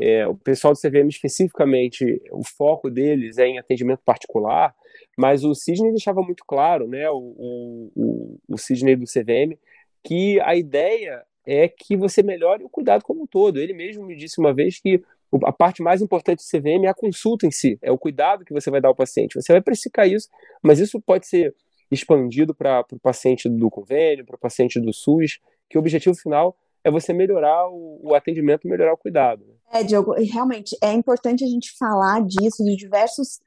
É, 0.00 0.26
o 0.26 0.34
pessoal 0.34 0.72
do 0.72 0.80
CVM 0.80 1.08
especificamente, 1.08 2.20
o 2.32 2.42
foco 2.44 2.90
deles 2.90 3.38
é 3.38 3.46
em 3.46 3.58
atendimento 3.58 4.00
particular, 4.04 4.74
mas 5.16 5.44
o 5.44 5.54
Sidney 5.54 5.92
deixava 5.92 6.20
muito 6.22 6.44
claro, 6.44 6.88
né, 6.88 7.08
o, 7.10 7.90
o, 7.96 8.38
o 8.48 8.58
Sidney 8.58 8.96
do 8.96 9.04
CVM, 9.04 9.56
que 10.02 10.40
a 10.40 10.56
ideia 10.56 11.24
é 11.46 11.68
que 11.68 11.96
você 11.96 12.22
melhore 12.22 12.64
o 12.64 12.68
cuidado 12.68 13.04
como 13.04 13.22
um 13.22 13.26
todo. 13.26 13.58
Ele 13.58 13.72
mesmo 13.72 14.04
me 14.04 14.16
disse 14.16 14.40
uma 14.40 14.52
vez 14.52 14.80
que 14.80 15.02
a 15.44 15.52
parte 15.52 15.82
mais 15.82 16.00
importante 16.00 16.38
do 16.38 16.58
CVM 16.58 16.84
é 16.84 16.88
a 16.88 16.94
consulta 16.94 17.46
em 17.46 17.50
si, 17.50 17.78
é 17.82 17.90
o 17.90 17.98
cuidado 17.98 18.44
que 18.44 18.52
você 18.52 18.70
vai 18.70 18.80
dar 18.80 18.88
ao 18.88 18.94
paciente. 18.94 19.34
Você 19.34 19.52
vai 19.52 19.60
precificar 19.60 20.08
isso, 20.08 20.28
mas 20.62 20.78
isso 20.78 21.00
pode 21.00 21.26
ser 21.26 21.54
expandido 21.90 22.54
para 22.54 22.84
o 22.92 22.98
paciente 22.98 23.48
do 23.48 23.70
convênio, 23.70 24.24
para 24.24 24.36
o 24.36 24.38
paciente 24.38 24.80
do 24.80 24.92
SUS, 24.92 25.38
que 25.68 25.76
o 25.76 25.80
objetivo 25.80 26.14
final 26.14 26.56
é 26.84 26.90
você 26.90 27.12
melhorar 27.12 27.66
o, 27.68 27.98
o 28.02 28.14
atendimento, 28.14 28.68
melhorar 28.68 28.92
o 28.92 28.98
cuidado. 28.98 29.44
Né? 29.44 29.54
É, 29.72 29.82
Diogo, 29.82 30.12
realmente 30.12 30.76
é 30.82 30.92
importante 30.92 31.42
a 31.42 31.48
gente 31.48 31.76
falar 31.78 32.22
disso, 32.22 32.62
de 32.62 32.76
diversos 32.76 33.40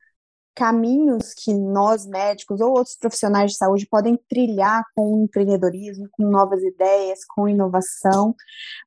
caminhos 0.56 1.36
que 1.36 1.54
nós 1.54 2.08
médicos 2.08 2.60
ou 2.60 2.72
outros 2.72 2.96
profissionais 2.96 3.52
de 3.52 3.58
saúde 3.58 3.86
podem 3.86 4.20
trilhar 4.28 4.84
com 4.96 5.24
empreendedorismo, 5.24 6.10
com 6.12 6.24
novas 6.24 6.64
ideias, 6.64 7.20
com 7.24 7.48
inovação. 7.48 8.36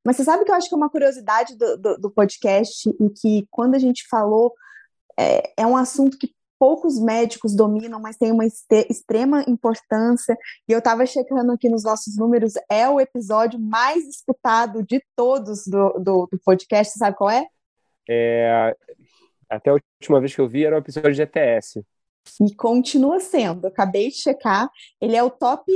Mas 0.04 0.16
você 0.16 0.24
sabe 0.24 0.44
que 0.44 0.50
eu 0.50 0.54
acho 0.56 0.68
que 0.68 0.74
é 0.74 0.76
uma 0.76 0.90
curiosidade 0.90 1.56
do, 1.56 1.76
do, 1.76 1.96
do 1.96 2.10
podcast 2.10 2.88
e 2.88 3.10
que 3.10 3.46
quando 3.52 3.76
a 3.76 3.78
gente 3.78 4.04
falou 4.10 4.52
é, 5.16 5.52
é 5.58 5.66
um 5.66 5.76
assunto 5.76 6.18
que 6.18 6.34
poucos 6.60 7.00
médicos 7.00 7.56
dominam, 7.56 7.98
mas 7.98 8.18
tem 8.18 8.30
uma 8.30 8.44
extrema 8.44 9.42
importância. 9.48 10.36
E 10.68 10.72
eu 10.72 10.78
estava 10.78 11.06
checando 11.06 11.52
aqui 11.52 11.70
nos 11.70 11.82
nossos 11.82 12.18
números, 12.18 12.52
é 12.70 12.86
o 12.86 13.00
episódio 13.00 13.58
mais 13.58 14.06
escutado 14.06 14.82
de 14.82 15.02
todos 15.16 15.66
do, 15.66 15.94
do, 15.94 16.28
do 16.30 16.38
podcast. 16.44 16.92
Você 16.92 16.98
sabe 16.98 17.16
qual 17.16 17.30
é? 17.30 17.46
É, 18.06 18.76
até 19.48 19.70
a 19.70 19.74
última 19.74 20.20
vez 20.20 20.34
que 20.34 20.40
eu 20.42 20.48
vi 20.48 20.66
era 20.66 20.76
o 20.76 20.80
episódio 20.80 21.14
de 21.14 21.22
ETS. 21.22 21.82
E 22.38 22.54
continua 22.54 23.20
sendo. 23.20 23.64
Eu 23.64 23.70
acabei 23.70 24.10
de 24.10 24.16
checar. 24.16 24.70
Ele 25.00 25.16
é 25.16 25.22
o 25.22 25.30
top 25.30 25.72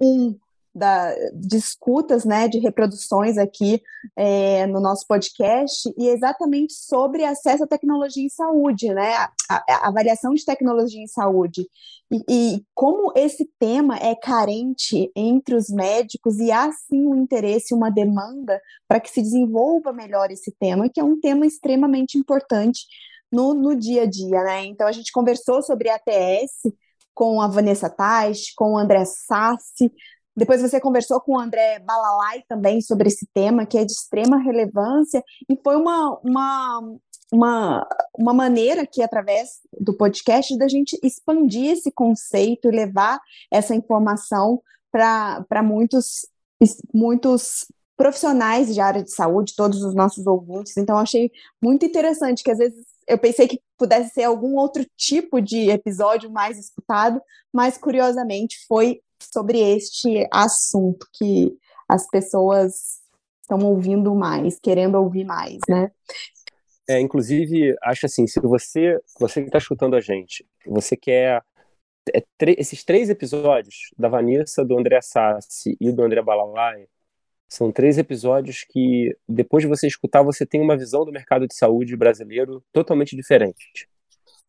1 0.00 0.38
da, 0.74 1.14
de 1.34 1.56
escutas, 1.56 2.24
né, 2.24 2.48
de 2.48 2.58
reproduções 2.58 3.36
aqui 3.36 3.82
é, 4.16 4.66
no 4.66 4.80
nosso 4.80 5.06
podcast, 5.06 5.92
e 5.98 6.08
exatamente 6.08 6.72
sobre 6.72 7.24
acesso 7.24 7.64
à 7.64 7.66
tecnologia 7.66 8.24
em 8.24 8.28
saúde, 8.28 8.92
né, 8.92 9.14
a, 9.14 9.30
a, 9.50 9.88
avaliação 9.88 10.32
de 10.32 10.44
tecnologia 10.44 11.02
em 11.02 11.06
saúde, 11.06 11.66
e, 12.10 12.22
e, 12.28 12.64
como 12.74 13.12
esse 13.16 13.48
tema 13.58 13.96
é 13.96 14.14
carente 14.14 15.10
entre 15.14 15.54
os 15.54 15.68
médicos, 15.68 16.38
e 16.38 16.50
há 16.50 16.70
sim 16.72 17.06
um 17.06 17.16
interesse, 17.16 17.74
uma 17.74 17.90
demanda 17.90 18.60
para 18.88 19.00
que 19.00 19.10
se 19.10 19.20
desenvolva 19.20 19.92
melhor 19.92 20.30
esse 20.30 20.52
tema, 20.58 20.88
que 20.88 21.00
é 21.00 21.04
um 21.04 21.20
tema 21.20 21.46
extremamente 21.46 22.16
importante 22.16 22.86
no, 23.30 23.54
no 23.54 23.74
dia 23.74 24.02
a 24.02 24.06
dia, 24.06 24.42
né, 24.42 24.64
então 24.64 24.86
a 24.86 24.92
gente 24.92 25.12
conversou 25.12 25.62
sobre 25.62 25.90
ATS, 25.90 26.72
com 27.14 27.42
a 27.42 27.46
Vanessa 27.46 27.90
Tais, 27.90 28.54
com 28.54 28.72
o 28.72 28.78
André 28.78 29.04
Sassi, 29.04 29.92
depois 30.36 30.62
você 30.62 30.80
conversou 30.80 31.20
com 31.20 31.32
o 31.32 31.38
André 31.38 31.78
Balalai 31.80 32.42
também 32.48 32.80
sobre 32.80 33.08
esse 33.08 33.26
tema, 33.34 33.66
que 33.66 33.76
é 33.76 33.84
de 33.84 33.92
extrema 33.92 34.38
relevância, 34.38 35.22
e 35.48 35.56
foi 35.62 35.76
uma, 35.76 36.18
uma, 36.24 36.98
uma, 37.32 37.88
uma 38.16 38.34
maneira 38.34 38.86
que, 38.86 39.02
através 39.02 39.60
do 39.78 39.94
podcast, 39.94 40.56
da 40.56 40.68
gente 40.68 40.98
expandir 41.02 41.72
esse 41.72 41.92
conceito 41.92 42.68
e 42.68 42.76
levar 42.76 43.20
essa 43.50 43.74
informação 43.74 44.62
para 44.90 45.62
muitos, 45.62 46.26
muitos 46.92 47.66
profissionais 47.96 48.74
de 48.74 48.80
área 48.80 49.02
de 49.02 49.12
saúde, 49.12 49.54
todos 49.54 49.82
os 49.82 49.94
nossos 49.94 50.26
ouvintes. 50.26 50.76
Então, 50.76 50.96
achei 50.96 51.30
muito 51.62 51.84
interessante 51.84 52.42
que, 52.42 52.50
às 52.50 52.58
vezes, 52.58 52.84
eu 53.06 53.18
pensei 53.18 53.46
que 53.46 53.60
pudesse 53.76 54.14
ser 54.14 54.24
algum 54.24 54.56
outro 54.56 54.84
tipo 54.96 55.40
de 55.40 55.70
episódio 55.70 56.30
mais 56.30 56.58
escutado, 56.58 57.20
mas, 57.52 57.76
curiosamente, 57.76 58.56
foi 58.66 59.00
sobre 59.32 59.58
este 59.58 60.26
assunto 60.32 61.06
que 61.12 61.56
as 61.88 62.08
pessoas 62.08 63.00
estão 63.42 63.58
ouvindo 63.60 64.14
mais, 64.14 64.58
querendo 64.58 64.96
ouvir 64.96 65.24
mais, 65.24 65.58
né? 65.68 65.90
É, 66.88 67.00
inclusive, 67.00 67.76
acho 67.82 68.06
assim, 68.06 68.26
se 68.26 68.40
você, 68.40 68.98
você 69.18 69.40
que 69.40 69.48
está 69.48 69.58
escutando 69.58 69.94
a 69.94 70.00
gente, 70.00 70.44
você 70.66 70.96
quer 70.96 71.42
é, 72.12 72.22
esses 72.58 72.84
três 72.84 73.08
episódios 73.08 73.90
da 73.96 74.08
Vanessa, 74.08 74.64
do 74.64 74.76
André 74.76 75.00
Sassi 75.00 75.76
e 75.80 75.92
do 75.92 76.02
André 76.02 76.20
Balalai, 76.22 76.86
são 77.48 77.70
três 77.70 77.98
episódios 77.98 78.64
que, 78.68 79.14
depois 79.28 79.62
de 79.62 79.68
você 79.68 79.86
escutar, 79.86 80.22
você 80.22 80.46
tem 80.46 80.60
uma 80.60 80.76
visão 80.76 81.04
do 81.04 81.12
mercado 81.12 81.46
de 81.46 81.54
saúde 81.54 81.96
brasileiro 81.96 82.64
totalmente 82.72 83.14
diferente. 83.14 83.86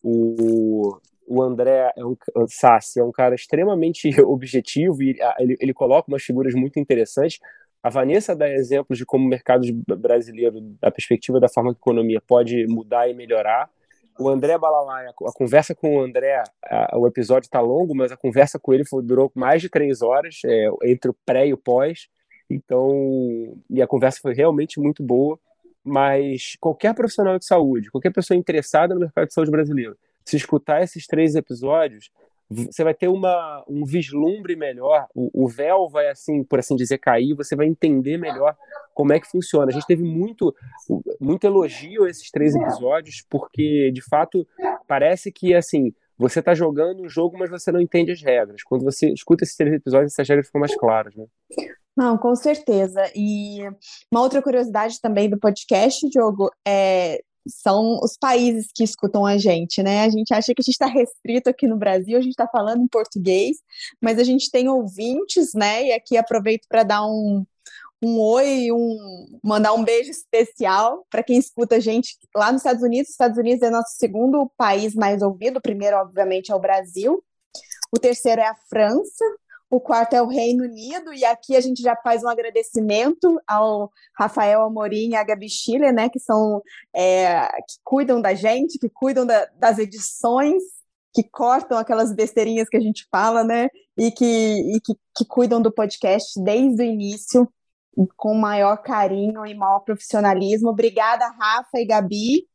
O, 0.02 0.98
o 1.28 1.42
André 1.42 1.92
é 1.96 2.06
um, 2.06 2.16
Sassi 2.48 3.00
é 3.00 3.04
um 3.04 3.12
cara 3.12 3.36
extremamente 3.36 4.10
objetivo 4.22 5.02
e 5.02 5.18
ele, 5.40 5.58
ele 5.60 5.74
coloca 5.74 6.10
umas 6.10 6.24
figuras 6.24 6.54
muito 6.54 6.80
interessantes. 6.80 7.40
A 7.82 7.90
Vanessa 7.90 8.36
dá 8.36 8.50
exemplos 8.50 8.98
de 8.98 9.06
como 9.06 9.26
o 9.26 9.30
mercado 9.30 9.66
brasileiro, 9.98 10.62
da 10.82 10.90
perspectiva 10.90 11.40
da 11.40 11.50
forma 11.50 11.74
que 11.74 11.80
a 11.80 11.82
economia 11.82 12.22
pode 12.26 12.66
mudar 12.68 13.10
e 13.10 13.14
melhorar. 13.14 13.70
O 14.20 14.30
André 14.30 14.58
Balalai, 14.58 15.08
a, 15.08 15.14
conversa 15.34 15.74
com 15.74 15.98
o 15.98 16.02
André, 16.02 16.42
a, 16.66 16.98
o 16.98 17.08
episódio 17.08 17.48
está 17.48 17.60
longo, 17.60 17.96
mas 17.96 18.12
a 18.12 18.18
conversa 18.18 18.60
com 18.60 18.74
ele 18.74 18.86
foi, 18.86 19.04
durou 19.04 19.32
mais 19.36 19.62
de 19.62 19.70
três 19.70 20.02
horas, 20.02 20.40
é, 20.46 20.70
entre 20.84 21.10
o 21.10 21.16
pré 21.26 21.48
e 21.48 21.54
o 21.54 21.58
pós. 21.58 22.08
Então, 22.50 23.58
e 23.70 23.82
a 23.82 23.88
conversa 23.88 24.20
foi 24.22 24.34
realmente 24.34 24.80
muito 24.80 25.04
boa. 25.04 25.40
Mas 25.84 26.56
qualquer 26.62 26.94
profissional 26.94 27.38
de 27.38 27.46
saúde, 27.46 27.92
qualquer 27.92 28.14
pessoa 28.14 28.38
interessada 28.38 28.94
no 28.94 29.02
mercado 29.02 29.28
de 29.28 29.34
saúde 29.34 29.52
brasileiro, 29.52 29.98
se 30.26 30.38
escutar 30.38 30.82
esses 30.84 31.06
três 31.06 31.36
episódios, 31.36 32.10
você 32.50 32.84
vai 32.84 32.94
ter 32.94 33.08
uma, 33.08 33.64
um 33.68 33.84
vislumbre 33.84 34.56
melhor, 34.56 35.08
o, 35.16 35.46
o, 35.46 35.48
véu 35.48 35.90
vai, 35.90 36.10
assim, 36.10 36.44
por 36.44 36.60
assim 36.60 36.76
dizer, 36.76 37.00
cair, 37.00 37.34
você 37.34 37.56
vai 37.56 37.66
entender 37.66 38.18
melhor 38.18 38.56
como 38.94 39.14
é 39.14 39.20
que 39.20 39.30
funciona. 39.30 39.70
A 39.70 39.74
gente 39.74 39.88
teve 39.88 40.04
muito, 40.04 40.54
muito 41.20 41.46
elogio 41.46 42.04
a 42.04 42.10
esses 42.10 42.30
três 42.30 42.56
episódios, 42.56 43.24
porque, 43.30 43.92
de 43.92 44.02
fato, 44.02 44.48
parece 44.88 45.32
que, 45.32 45.56
assim, 45.56 45.94
você 46.18 46.40
está 46.40 46.54
jogando 46.54 47.02
um 47.02 47.10
jogo, 47.10 47.38
mas 47.38 47.50
você 47.50 47.72
não 47.72 47.82
entende 47.82 48.12
as 48.12 48.22
regras. 48.22 48.62
Quando 48.64 48.84
você 48.84 49.12
escuta 49.12 49.44
esses 49.44 49.56
três 49.56 49.74
episódios, 49.74 50.14
essas 50.14 50.28
regras 50.28 50.46
ficam 50.46 50.62
mais 50.62 50.76
claras, 50.76 51.16
né? 51.16 51.26
Não, 51.96 52.18
com 52.18 52.36
certeza. 52.36 53.04
E 53.16 53.62
uma 54.12 54.22
outra 54.22 54.42
curiosidade 54.42 55.00
também 55.02 55.30
do 55.30 55.40
podcast, 55.40 56.08
Diogo, 56.10 56.52
é 56.68 57.24
são 57.48 58.00
os 58.02 58.18
países 58.18 58.68
que 58.74 58.84
escutam 58.84 59.26
a 59.26 59.38
gente, 59.38 59.84
né? 59.84 60.04
A 60.04 60.10
gente 60.10 60.34
acha 60.34 60.54
que 60.54 60.62
a 60.62 60.64
gente 60.64 60.74
está 60.74 60.86
restrito 60.86 61.50
aqui 61.50 61.68
no 61.68 61.78
Brasil, 61.78 62.18
a 62.18 62.22
gente 62.22 62.32
está 62.32 62.48
falando 62.48 62.82
em 62.84 62.88
português, 62.88 63.58
mas 64.02 64.20
a 64.20 64.24
gente 64.24 64.50
tem 64.50 64.70
ouvintes, 64.70 65.54
né? 65.54 65.88
E 65.88 65.94
aqui 65.94 66.18
aproveito 66.18 66.66
para 66.70 66.84
dar 66.84 67.06
um, 67.06 67.46
um 68.02 68.20
oi, 68.20 68.72
um, 68.72 69.40
mandar 69.44 69.74
um 69.74 69.84
beijo 69.84 70.12
especial 70.12 71.06
para 71.10 71.24
quem 71.24 71.38
escuta 71.38 71.78
a 71.78 71.80
gente 71.80 72.18
lá 72.36 72.52
nos 72.52 72.62
Estados 72.62 72.84
Unidos. 72.84 73.10
Os 73.10 73.14
Estados 73.14 73.38
Unidos 73.38 73.62
é 73.62 73.70
nosso 73.70 73.96
segundo 73.98 74.52
país 74.58 74.94
mais 74.94 75.22
ouvido, 75.22 75.58
o 75.58 75.62
primeiro, 75.62 75.98
obviamente, 75.98 76.52
é 76.52 76.56
o 76.56 76.60
Brasil. 76.60 77.24
O 77.92 78.00
terceiro 78.00 78.42
é 78.42 78.48
a 78.48 78.56
França, 78.70 79.24
o 79.74 79.80
quarto 79.80 80.14
é 80.14 80.22
o 80.22 80.28
Reino 80.28 80.66
Unido, 80.66 81.12
e 81.12 81.26
aqui 81.26 81.56
a 81.56 81.60
gente 81.60 81.82
já 81.82 81.96
faz 81.96 82.24
um 82.24 82.30
agradecimento 82.30 83.42
ao 83.48 83.92
Rafael 84.16 84.62
Amorim 84.62 85.10
e 85.10 85.16
a 85.16 85.24
Gabi 85.24 85.50
Schiller, 85.50 85.92
né, 85.92 86.10
que 86.10 86.20
são 86.20 86.62
é, 86.96 87.48
que 87.48 87.80
cuidam 87.84 88.22
da 88.22 88.36
gente, 88.36 88.78
que 88.78 88.88
cuidam 88.88 89.26
da, 89.26 89.48
das 89.56 89.80
edições, 89.80 90.62
que 91.12 91.24
cortam 91.24 91.76
aquelas 91.76 92.14
besteirinhas 92.14 92.70
que 92.70 92.78
a 92.78 92.80
gente 92.80 93.08
fala, 93.10 93.44
né, 93.44 93.68
e 93.98 94.12
que, 94.12 94.76
e 94.76 94.80
que, 94.80 94.94
que 95.18 95.26
cuidam 95.26 95.60
do 95.60 95.72
podcast 95.72 96.40
desde 96.40 96.84
o 96.84 96.86
início, 96.86 97.52
com 98.16 98.36
maior 98.36 98.78
carinho 98.78 99.44
e 99.44 99.56
maior 99.56 99.80
profissionalismo. 99.80 100.70
Obrigada, 100.70 101.26
Rafa 101.30 101.80
e 101.80 101.86
Gabi. 101.88 102.48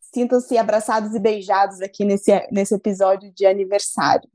Sintam-se 0.00 0.56
abraçados 0.56 1.14
e 1.14 1.20
beijados 1.20 1.82
aqui 1.82 2.06
nesse, 2.06 2.32
nesse 2.50 2.74
episódio 2.74 3.30
de 3.34 3.44
aniversário. 3.44 4.30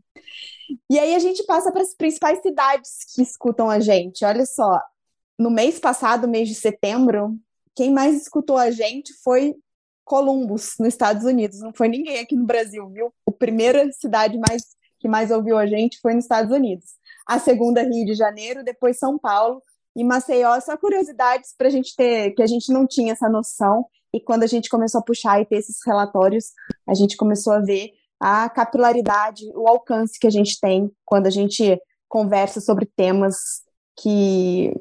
E 0.90 1.00
aí 1.00 1.16
a 1.16 1.20
gente 1.20 1.44
passa 1.44 1.72
para 1.72 1.82
as 1.82 1.94
principais 1.94 2.42
cidades 2.42 3.00
que 3.16 3.22
escutam 3.22 3.70
a 3.70 3.80
gente. 3.80 4.26
Olha 4.26 4.46
só, 4.46 4.82
no 5.38 5.50
mês 5.50 5.80
passado, 5.80 6.28
mês 6.28 6.48
de 6.48 6.56
setembro, 6.56 7.38
quem 7.76 7.92
mais 7.92 8.22
escutou 8.22 8.58
a 8.58 8.72
gente 8.72 9.14
foi 9.24 9.56
Columbus, 10.04 10.74
nos 10.80 10.90
Estados 10.90 11.24
Unidos. 11.24 11.60
Não 11.60 11.74
foi 11.74 11.88
ninguém 11.88 12.20
aqui 12.20 12.36
no 12.36 12.46
Brasil, 12.46 12.90
viu? 12.90 13.14
A 13.28 13.32
primeira 13.32 13.92
cidade 13.92 14.38
mais 14.38 14.64
que 15.00 15.08
mais 15.08 15.32
ouviu 15.32 15.58
a 15.58 15.66
gente 15.66 16.00
foi 16.02 16.14
nos 16.14 16.26
Estados 16.26 16.54
Unidos. 16.54 16.86
A 17.26 17.40
segunda, 17.40 17.82
Rio 17.82 18.06
de 18.06 18.14
Janeiro, 18.14 18.64
depois 18.64 19.00
São 19.00 19.18
Paulo 19.18 19.62
e 19.96 20.04
Maceió. 20.04 20.60
Só 20.60 20.76
curiosidades 20.76 21.54
para 21.58 21.68
a 21.68 21.72
gente 21.72 21.96
ter, 21.96 22.32
que 22.32 22.44
a 22.44 22.48
gente 22.48 22.72
não 22.74 22.86
tinha 22.86 23.14
essa 23.14 23.30
noção. 23.30 23.86
E 24.14 24.20
quando 24.20 24.44
a 24.44 24.48
gente 24.48 24.70
começou 24.70 25.00
a 25.00 25.04
puxar 25.04 25.40
e 25.40 25.46
ter 25.46 25.58
esses 25.58 25.78
relatórios, 25.86 26.52
a 26.88 26.94
gente 26.94 27.16
começou 27.16 27.54
a 27.54 27.60
ver 27.60 27.92
a 28.20 28.50
capilaridade, 28.50 29.46
o 29.56 29.68
alcance 29.68 30.20
que 30.20 30.28
a 30.28 30.32
gente 30.32 30.60
tem 30.60 30.92
quando 31.06 31.28
a 31.28 31.30
gente 31.30 31.80
conversa 32.08 32.60
sobre 32.60 32.86
temas 32.86 33.36
que, 33.98 34.74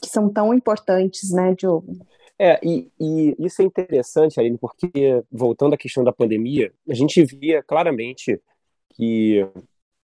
que 0.00 0.08
são 0.08 0.32
tão 0.32 0.54
importantes, 0.54 1.30
né, 1.30 1.54
Diogo? 1.54 1.92
É, 2.38 2.60
e, 2.62 2.90
e, 3.00 3.36
isso 3.38 3.62
é 3.62 3.64
interessante, 3.64 4.38
Aline, 4.38 4.58
porque, 4.58 5.22
voltando 5.30 5.74
à 5.74 5.78
questão 5.78 6.04
da 6.04 6.12
pandemia, 6.12 6.72
a 6.88 6.94
gente 6.94 7.24
via 7.24 7.62
claramente 7.62 8.40
que 8.94 9.46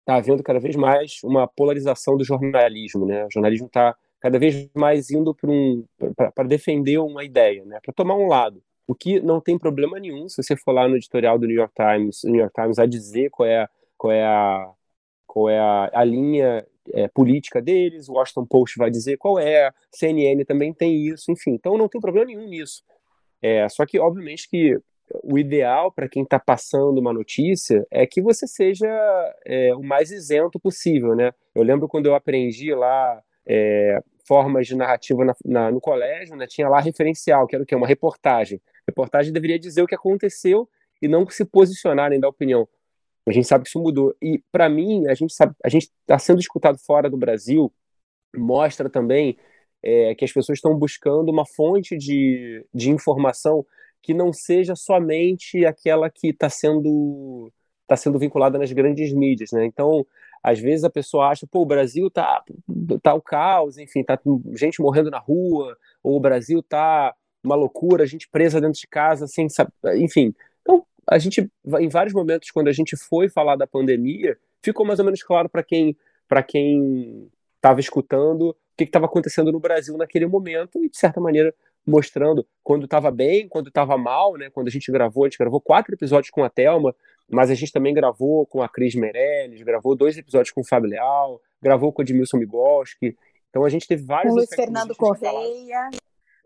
está 0.01 0.17
havendo 0.17 0.43
cada 0.43 0.59
vez 0.59 0.77
mais 0.77 1.21
uma 1.23 1.47
polarização 1.47 2.17
do 2.17 2.25
jornalismo, 2.25 3.07
né? 3.07 3.25
O 3.27 3.31
jornalismo 3.31 3.67
está 3.67 3.95
cada 4.21 4.39
vez 4.39 4.69
mais 4.75 5.11
indo 5.11 5.35
para 5.35 5.51
um, 5.51 5.85
defender 6.47 6.99
uma 6.99 7.25
ideia, 7.25 7.65
né? 7.65 7.79
para 7.83 7.95
tomar 7.95 8.17
um 8.17 8.27
lado. 8.27 8.63
O 8.89 8.95
que 8.95 9.21
não 9.21 9.39
tem 9.39 9.59
problema 9.59 10.01
nenhum 10.01 10.29
se 10.31 10.43
você 10.43 10.57
for 10.57 10.73
lá 10.73 10.89
no 10.89 10.97
editorial 10.97 11.39
do 11.39 11.47
New 11.47 11.57
York 11.57 11.75
Times, 11.75 12.25
New 12.25 12.41
York 12.41 12.55
Times 12.55 12.79
a 12.79 12.87
dizer 12.87 13.29
qual 13.29 13.47
é, 13.47 13.69
qual 13.99 14.11
é, 14.11 14.25
a, 14.25 14.71
qual 15.27 15.51
é 15.51 15.59
a, 15.59 15.91
a 15.93 16.05
linha 16.05 16.67
é, 16.95 17.07
política 17.07 17.61
deles, 17.61 18.09
o 18.09 18.15
Washington 18.15 18.47
Post 18.47 18.79
vai 18.79 18.91
dizer 18.91 19.19
qual 19.19 19.39
é, 19.39 19.71
CNN 19.93 20.43
também 20.47 20.73
tem 20.73 21.07
isso, 21.07 21.31
enfim. 21.31 21.51
Então 21.51 21.77
não 21.77 21.87
tem 21.87 22.01
problema 22.01 22.27
nenhum 22.27 22.49
nisso. 22.49 22.83
É, 23.43 23.69
só 23.69 23.85
que, 23.85 23.99
obviamente, 23.99 24.49
que 24.49 24.79
o 25.23 25.39
ideal 25.39 25.93
para 25.93 26.09
quem 26.09 26.23
está 26.23 26.39
passando 26.39 26.99
uma 26.99 27.13
notícia 27.13 27.87
é 27.91 28.07
que 28.07 28.21
você 28.21 28.47
seja 28.47 28.89
é, 29.45 29.75
o 29.75 29.83
mais 29.83 30.11
isento 30.11 30.59
possível, 30.59 31.15
né? 31.15 31.33
Eu 31.55 31.63
lembro 31.63 31.89
quando 31.89 32.07
eu 32.07 32.15
aprendi 32.15 32.75
lá 32.75 33.23
é, 33.47 34.01
formas 34.27 34.67
de 34.67 34.77
narrativa 34.77 35.25
na, 35.25 35.35
na, 35.45 35.71
no 35.71 35.81
colégio, 35.81 36.37
né? 36.37 36.47
Tinha 36.47 36.69
lá 36.69 36.81
referencial, 36.81 37.47
que 37.47 37.55
era 37.55 37.63
o 37.63 37.67
quê? 37.67 37.75
Uma 37.75 37.87
reportagem. 37.87 38.61
Reportagem 38.89 39.33
deveria 39.33 39.59
dizer 39.59 39.83
o 39.83 39.87
que 39.87 39.95
aconteceu 39.95 40.69
e 41.01 41.07
não 41.07 41.29
se 41.29 41.45
posicionar 41.45 42.11
nem 42.11 42.19
dar 42.19 42.29
opinião. 42.29 42.67
A 43.27 43.33
gente 43.33 43.47
sabe 43.47 43.65
que 43.65 43.69
isso 43.69 43.81
mudou. 43.81 44.17
E, 44.23 44.43
para 44.51 44.69
mim, 44.69 45.07
a 45.07 45.15
gente 45.15 45.35
sabe, 45.35 45.55
a 45.63 45.69
gente 45.69 45.91
está 46.01 46.19
sendo 46.19 46.41
escutado 46.41 46.79
fora 46.79 47.11
do 47.11 47.17
Brasil, 47.17 47.73
mostra 48.35 48.89
também 48.89 49.37
é, 49.83 50.15
que 50.15 50.25
as 50.25 50.33
pessoas 50.33 50.59
estão 50.59 50.75
buscando 50.77 51.31
uma 51.31 51.45
fonte 51.47 51.97
de, 51.97 52.65
de 52.73 52.91
informação 52.91 53.65
que 54.03 54.15
não 54.15 54.33
seja 54.33 54.75
somente 54.75 55.67
aquela 55.67 56.09
que 56.09 56.29
está 56.29 56.49
sendo 56.49 57.53
está 57.83 57.97
sendo 57.97 58.19
vinculada 58.19 58.59
nas 58.59 58.71
grandes 58.71 59.15
mídias, 59.15 59.51
né? 59.51 59.65
Então, 59.65 60.07
às 60.43 60.59
vezes 60.59 60.85
a 60.85 60.91
pessoa 60.91 61.29
acha, 61.29 61.47
pô, 61.51 61.63
o 61.63 61.67
Brasil 61.67 62.11
tá 62.11 62.43
tá 63.03 63.15
o 63.15 63.23
caos, 63.23 63.79
enfim, 63.79 64.05
tá 64.05 64.19
gente 64.55 64.81
morrendo 64.81 65.11
na 65.11 65.19
rua, 65.19 65.77
ou 66.03 66.17
o 66.17 66.21
Brasil 66.21 66.63
tá 66.63 67.15
uma 67.49 67.57
loucura, 67.57 68.07
gente 68.07 68.29
presa 68.29 68.61
dentro 68.61 68.79
de 68.81 68.87
casa 68.87 69.27
sem 69.27 69.49
saber, 69.49 69.73
enfim. 69.97 70.35
Então, 70.63 70.85
a 71.07 71.19
gente 71.19 71.51
em 71.81 71.89
vários 71.89 72.15
momentos 72.15 72.51
quando 72.51 72.69
a 72.69 72.73
gente 72.73 72.97
foi 72.97 73.29
falar 73.29 73.57
da 73.57 73.67
pandemia, 73.67 74.37
ficou 74.63 74.87
mais 74.87 74.99
ou 74.99 75.05
menos 75.05 75.23
claro 75.23 75.49
para 75.49 75.63
quem 75.63 75.97
para 76.29 76.43
quem 76.43 77.31
estava 77.57 77.81
escutando 77.81 78.51
o 78.51 78.57
que 78.77 78.85
estava 78.85 79.07
acontecendo 79.07 79.51
no 79.51 79.59
Brasil 79.59 79.97
naquele 79.97 80.27
momento 80.27 80.85
e 80.85 80.89
de 80.89 80.97
certa 80.97 81.21
maneira 81.21 81.55
mostrando 81.87 82.47
quando 82.63 82.85
estava 82.85 83.11
bem, 83.11 83.49
quando 83.49 83.69
estava 83.69 83.97
mal, 83.97 84.37
né? 84.37 84.51
Quando 84.51 84.69
a 84.69 84.71
gente 84.71 84.93
gravou, 84.93 85.25
a 85.25 85.29
gente 85.29 85.39
gravou 85.39 85.61
quatro 85.61 85.95
episódios 85.95 86.31
com 86.31 86.45
a 86.45 86.51
Thelma, 86.51 86.95
mas 87.29 87.51
a 87.51 87.55
gente 87.55 87.73
também 87.73 87.95
gravou 87.95 88.47
com 88.47 88.63
a 88.63 88.69
Cris 88.69 88.95
Meirelles, 88.95 89.63
gravou 89.63 89.97
dois 89.97 90.17
episódios 90.19 90.53
com 90.53 90.61
o 90.61 90.65
Fábio 90.67 90.91
Leal, 90.91 91.41
gravou 91.63 91.93
com 91.93 92.03
o 92.03 92.05
Edmilson 92.05 92.37
Migoski. 92.37 93.17
Então 93.49 93.65
a 93.65 93.69
gente 93.69 93.89
teve 93.89 94.05
vários. 94.05 94.33
Com 94.33 94.35
o 94.35 94.37
Luiz 94.37 94.55
Fernando 94.55 94.95
Correia. 94.95 95.91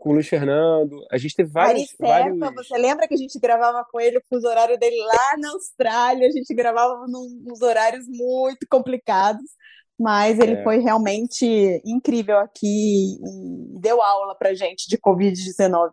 Com 0.02 0.10
o 0.10 0.12
Luiz 0.14 0.26
Fernando. 0.26 1.06
A 1.12 1.16
gente 1.16 1.36
teve 1.36 1.48
vários. 1.48 1.94
Ari 2.00 2.36
vários... 2.36 2.54
você 2.56 2.76
lembra 2.76 3.06
que 3.06 3.14
a 3.14 3.16
gente 3.16 3.38
gravava 3.38 3.86
com 3.88 4.00
ele 4.00 4.20
os 4.32 4.42
horários 4.42 4.76
dele 4.76 4.96
lá 4.96 5.36
na 5.38 5.50
Austrália? 5.50 6.26
A 6.26 6.30
gente 6.32 6.52
gravava 6.52 7.06
nos 7.06 7.62
horários 7.62 8.04
muito 8.08 8.66
complicados 8.68 9.48
mas 10.00 10.40
ele 10.40 10.54
é. 10.54 10.64
foi 10.64 10.78
realmente 10.78 11.46
incrível 11.84 12.38
aqui 12.38 13.14
e 13.14 13.78
deu 13.78 14.02
aula 14.02 14.34
para 14.34 14.52
gente 14.52 14.88
de 14.88 14.98
Covid-19. 14.98 15.92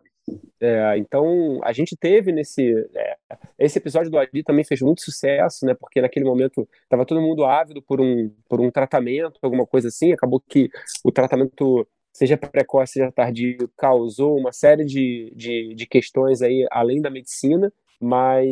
É, 0.60 0.98
então 0.98 1.60
a 1.62 1.72
gente 1.72 1.96
teve 1.96 2.32
nesse 2.32 2.74
é, 2.96 3.16
esse 3.56 3.78
episódio 3.78 4.10
do 4.10 4.18
Ari 4.18 4.42
também 4.42 4.64
fez 4.64 4.80
muito 4.80 5.02
sucesso, 5.02 5.64
né? 5.64 5.74
Porque 5.78 6.00
naquele 6.00 6.24
momento 6.24 6.68
estava 6.82 7.06
todo 7.06 7.20
mundo 7.20 7.44
ávido 7.44 7.80
por 7.80 8.00
um 8.00 8.34
por 8.48 8.60
um 8.60 8.70
tratamento, 8.70 9.38
alguma 9.42 9.66
coisa 9.66 9.86
assim. 9.88 10.12
Acabou 10.12 10.40
que 10.40 10.68
o 11.04 11.12
tratamento 11.12 11.86
seja 12.12 12.36
precoce, 12.36 12.94
seja 12.94 13.12
tardio, 13.12 13.70
causou 13.76 14.38
uma 14.38 14.52
série 14.52 14.84
de, 14.84 15.32
de, 15.34 15.74
de 15.74 15.86
questões 15.86 16.42
aí 16.42 16.66
além 16.70 17.00
da 17.00 17.10
medicina, 17.10 17.72
mas 18.00 18.48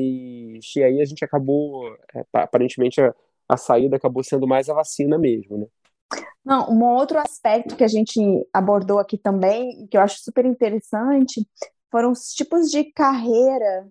e 0.77 0.83
aí 0.83 1.00
a 1.00 1.05
gente 1.05 1.25
acabou 1.25 1.88
é, 2.15 2.25
aparentemente 2.35 3.00
a 3.49 3.57
saída 3.57 3.97
acabou 3.97 4.23
sendo 4.23 4.47
mais 4.47 4.69
a 4.69 4.75
vacina 4.75 5.19
mesmo, 5.19 5.59
né? 5.59 5.67
Não, 6.45 6.71
um 6.71 6.83
outro 6.83 7.19
aspecto 7.19 7.77
que 7.77 7.85
a 7.85 7.88
gente 7.88 8.19
abordou 8.53 8.99
aqui 8.99 9.19
também, 9.19 9.87
que 9.91 9.97
eu 9.97 10.00
acho 10.00 10.19
super 10.21 10.47
interessante, 10.47 11.47
foram 11.91 12.12
os 12.12 12.33
tipos 12.33 12.71
de 12.71 12.85
carreira 12.85 13.87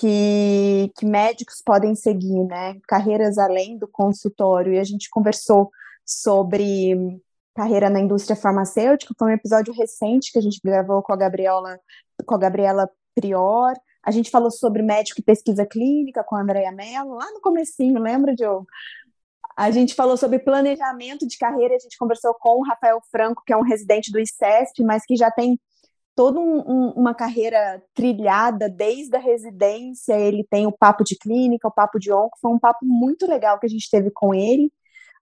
que, 0.00 0.92
que 0.96 1.06
médicos 1.06 1.62
podem 1.64 1.94
seguir, 1.94 2.44
né? 2.44 2.76
Carreiras 2.86 3.38
além 3.38 3.78
do 3.78 3.88
consultório. 3.88 4.72
E 4.72 4.78
a 4.78 4.84
gente 4.84 5.08
conversou 5.10 5.70
sobre 6.04 7.20
carreira 7.56 7.88
na 7.88 7.98
indústria 7.98 8.36
farmacêutica, 8.36 9.14
foi 9.18 9.30
um 9.30 9.34
episódio 9.34 9.72
recente 9.72 10.30
que 10.30 10.38
a 10.38 10.42
gente 10.42 10.60
gravou 10.62 11.02
com 11.02 11.12
a 11.12 11.16
Gabriela, 11.16 11.80
com 12.26 12.34
a 12.34 12.38
Gabriela 12.38 12.88
Prior. 13.14 13.72
A 14.04 14.10
gente 14.10 14.30
falou 14.30 14.50
sobre 14.50 14.82
médico 14.82 15.20
e 15.20 15.24
pesquisa 15.24 15.64
clínica 15.64 16.22
com 16.22 16.36
a 16.36 16.42
Andrea 16.42 16.70
Mello, 16.70 17.14
lá 17.14 17.32
no 17.32 17.40
comecinho, 17.40 17.98
lembra, 17.98 18.34
Diogo? 18.34 18.66
A 19.56 19.70
gente 19.70 19.94
falou 19.94 20.18
sobre 20.18 20.38
planejamento 20.38 21.26
de 21.26 21.38
carreira, 21.38 21.74
a 21.74 21.78
gente 21.78 21.96
conversou 21.96 22.34
com 22.34 22.60
o 22.60 22.62
Rafael 22.62 23.00
Franco, 23.10 23.42
que 23.46 23.54
é 23.54 23.56
um 23.56 23.62
residente 23.62 24.12
do 24.12 24.20
ICESP, 24.20 24.84
mas 24.84 25.06
que 25.06 25.16
já 25.16 25.30
tem 25.30 25.58
toda 26.14 26.38
um, 26.38 26.58
um, 26.58 26.90
uma 26.90 27.14
carreira 27.14 27.82
trilhada 27.94 28.68
desde 28.68 29.16
a 29.16 29.20
residência, 29.20 30.12
ele 30.18 30.46
tem 30.50 30.66
o 30.66 30.72
papo 30.72 31.02
de 31.02 31.16
clínica, 31.16 31.68
o 31.68 31.72
papo 31.72 31.98
de 31.98 32.12
onco, 32.12 32.36
foi 32.40 32.50
um 32.50 32.58
papo 32.58 32.84
muito 32.84 33.26
legal 33.26 33.58
que 33.58 33.66
a 33.66 33.68
gente 33.68 33.88
teve 33.90 34.10
com 34.10 34.34
ele. 34.34 34.70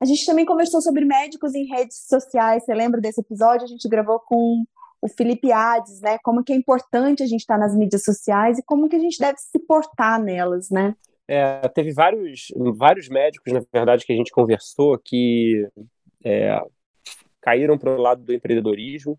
A 0.01 0.05
gente 0.05 0.27
também 0.27 0.45
conversou 0.45 0.81
sobre 0.81 1.05
médicos 1.05 1.55
em 1.55 1.67
redes 1.67 2.07
sociais, 2.09 2.65
você 2.65 2.75
lembra 2.75 3.01
desse 3.01 3.21
episódio? 3.21 3.65
A 3.65 3.69
gente 3.69 3.89
gravou 3.89 4.21
com 4.21 4.65
o 5.01 5.09
Felipe 5.09 5.53
Hades, 5.53 6.01
né? 6.01 6.19
Como 6.23 6.43
que 6.43 6.53
é 6.53 6.57
importante 6.57 7.23
a 7.23 7.27
gente 7.27 7.41
estar 7.41 7.59
nas 7.59 7.77
mídias 7.77 8.03
sociais 8.05 8.59
e 8.59 8.63
como 8.63 8.89
que 8.89 8.97
a 8.97 8.99
gente 8.99 9.19
deve 9.19 9.39
se 9.39 9.59
portar 9.59 10.21
nelas, 10.21 10.71
né? 10.71 10.95
É, 11.29 11.69
teve 11.69 11.93
vários, 11.93 12.49
vários 12.77 13.09
médicos, 13.09 13.53
na 13.53 13.63
verdade, 13.73 14.05
que 14.05 14.13
a 14.13 14.17
gente 14.17 14.31
conversou 14.31 14.99
que 14.99 15.67
é, 16.25 16.59
caíram 17.41 17.79
para 17.79 17.91
o 17.91 18.01
lado 18.01 18.23
do 18.23 18.33
empreendedorismo. 18.33 19.19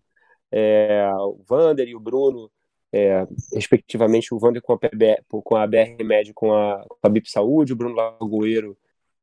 É, 0.50 1.08
o 1.14 1.40
Vander 1.48 1.88
e 1.88 1.94
o 1.94 2.00
Bruno, 2.00 2.50
é, 2.92 3.26
respectivamente, 3.52 4.34
o 4.34 4.38
Vander 4.38 4.62
com 4.62 4.72
a, 4.72 4.78
PB, 4.78 5.22
com 5.28 5.56
a 5.56 5.66
BR 5.66 6.04
Med 6.04 6.32
com 6.32 6.52
a, 6.52 6.84
com 6.88 6.98
a 7.02 7.08
BIP 7.08 7.30
Saúde, 7.30 7.72
o 7.72 7.76
Bruno 7.76 7.94
Lagoeiro 7.94 8.76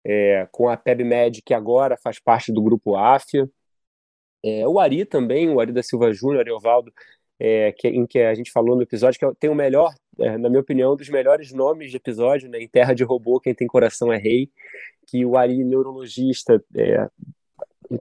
é, 0.06 0.48
com 0.52 0.70
a 0.70 0.78
PebMed, 0.78 1.42
que 1.42 1.54
agora 1.54 1.98
faz 1.98 2.20
parte 2.20 2.52
do 2.52 2.62
grupo 2.62 2.96
AFIA. 2.96 3.50
É, 4.44 4.68
o 4.68 4.80
Ari 4.80 5.06
também, 5.06 5.50
o 5.50 5.60
Ari 5.60 5.72
da 5.72 5.82
Silva 5.82 6.12
Júnior, 6.12 6.42
Ariovaldo, 6.42 6.94
é, 7.40 7.72
que, 7.72 7.88
em 7.88 8.06
que 8.06 8.20
a 8.20 8.34
gente 8.34 8.52
falou 8.52 8.76
no 8.76 8.84
episódio, 8.84 9.20
que 9.20 9.26
é 9.26 9.32
tem 9.40 9.50
o 9.50 9.56
melhor, 9.56 9.94
é, 10.20 10.38
na 10.38 10.50
minha 10.50 10.62
opinião, 10.62 10.94
um 10.94 10.96
dos 10.96 11.10
melhores 11.10 11.52
nomes 11.54 11.92
de 11.92 11.98
episódio, 11.98 12.50
né? 12.50 12.60
Em 12.60 12.68
Terra 12.68 12.94
de 12.94 13.04
Robô, 13.04 13.40
quem 13.40 13.54
tem 13.54 13.68
coração 13.68 14.12
é 14.12 14.18
rei, 14.18 14.50
que 15.08 15.26
o 15.26 15.38
Ari, 15.38 15.64
neurologista, 15.64 16.64
é, 16.76 17.10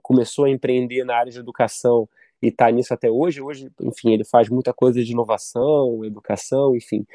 começou 0.01 0.45
a 0.45 0.49
empreender 0.49 1.03
na 1.03 1.15
área 1.15 1.31
de 1.31 1.39
educação 1.39 2.07
e 2.41 2.47
está 2.47 2.69
nisso 2.69 2.93
até 2.93 3.09
hoje. 3.09 3.41
Hoje, 3.41 3.69
enfim, 3.81 4.13
ele 4.13 4.23
faz 4.25 4.49
muita 4.49 4.73
coisa 4.73 5.03
de 5.03 5.11
inovação, 5.11 6.03
educação, 6.03 6.75
enfim. 6.75 7.05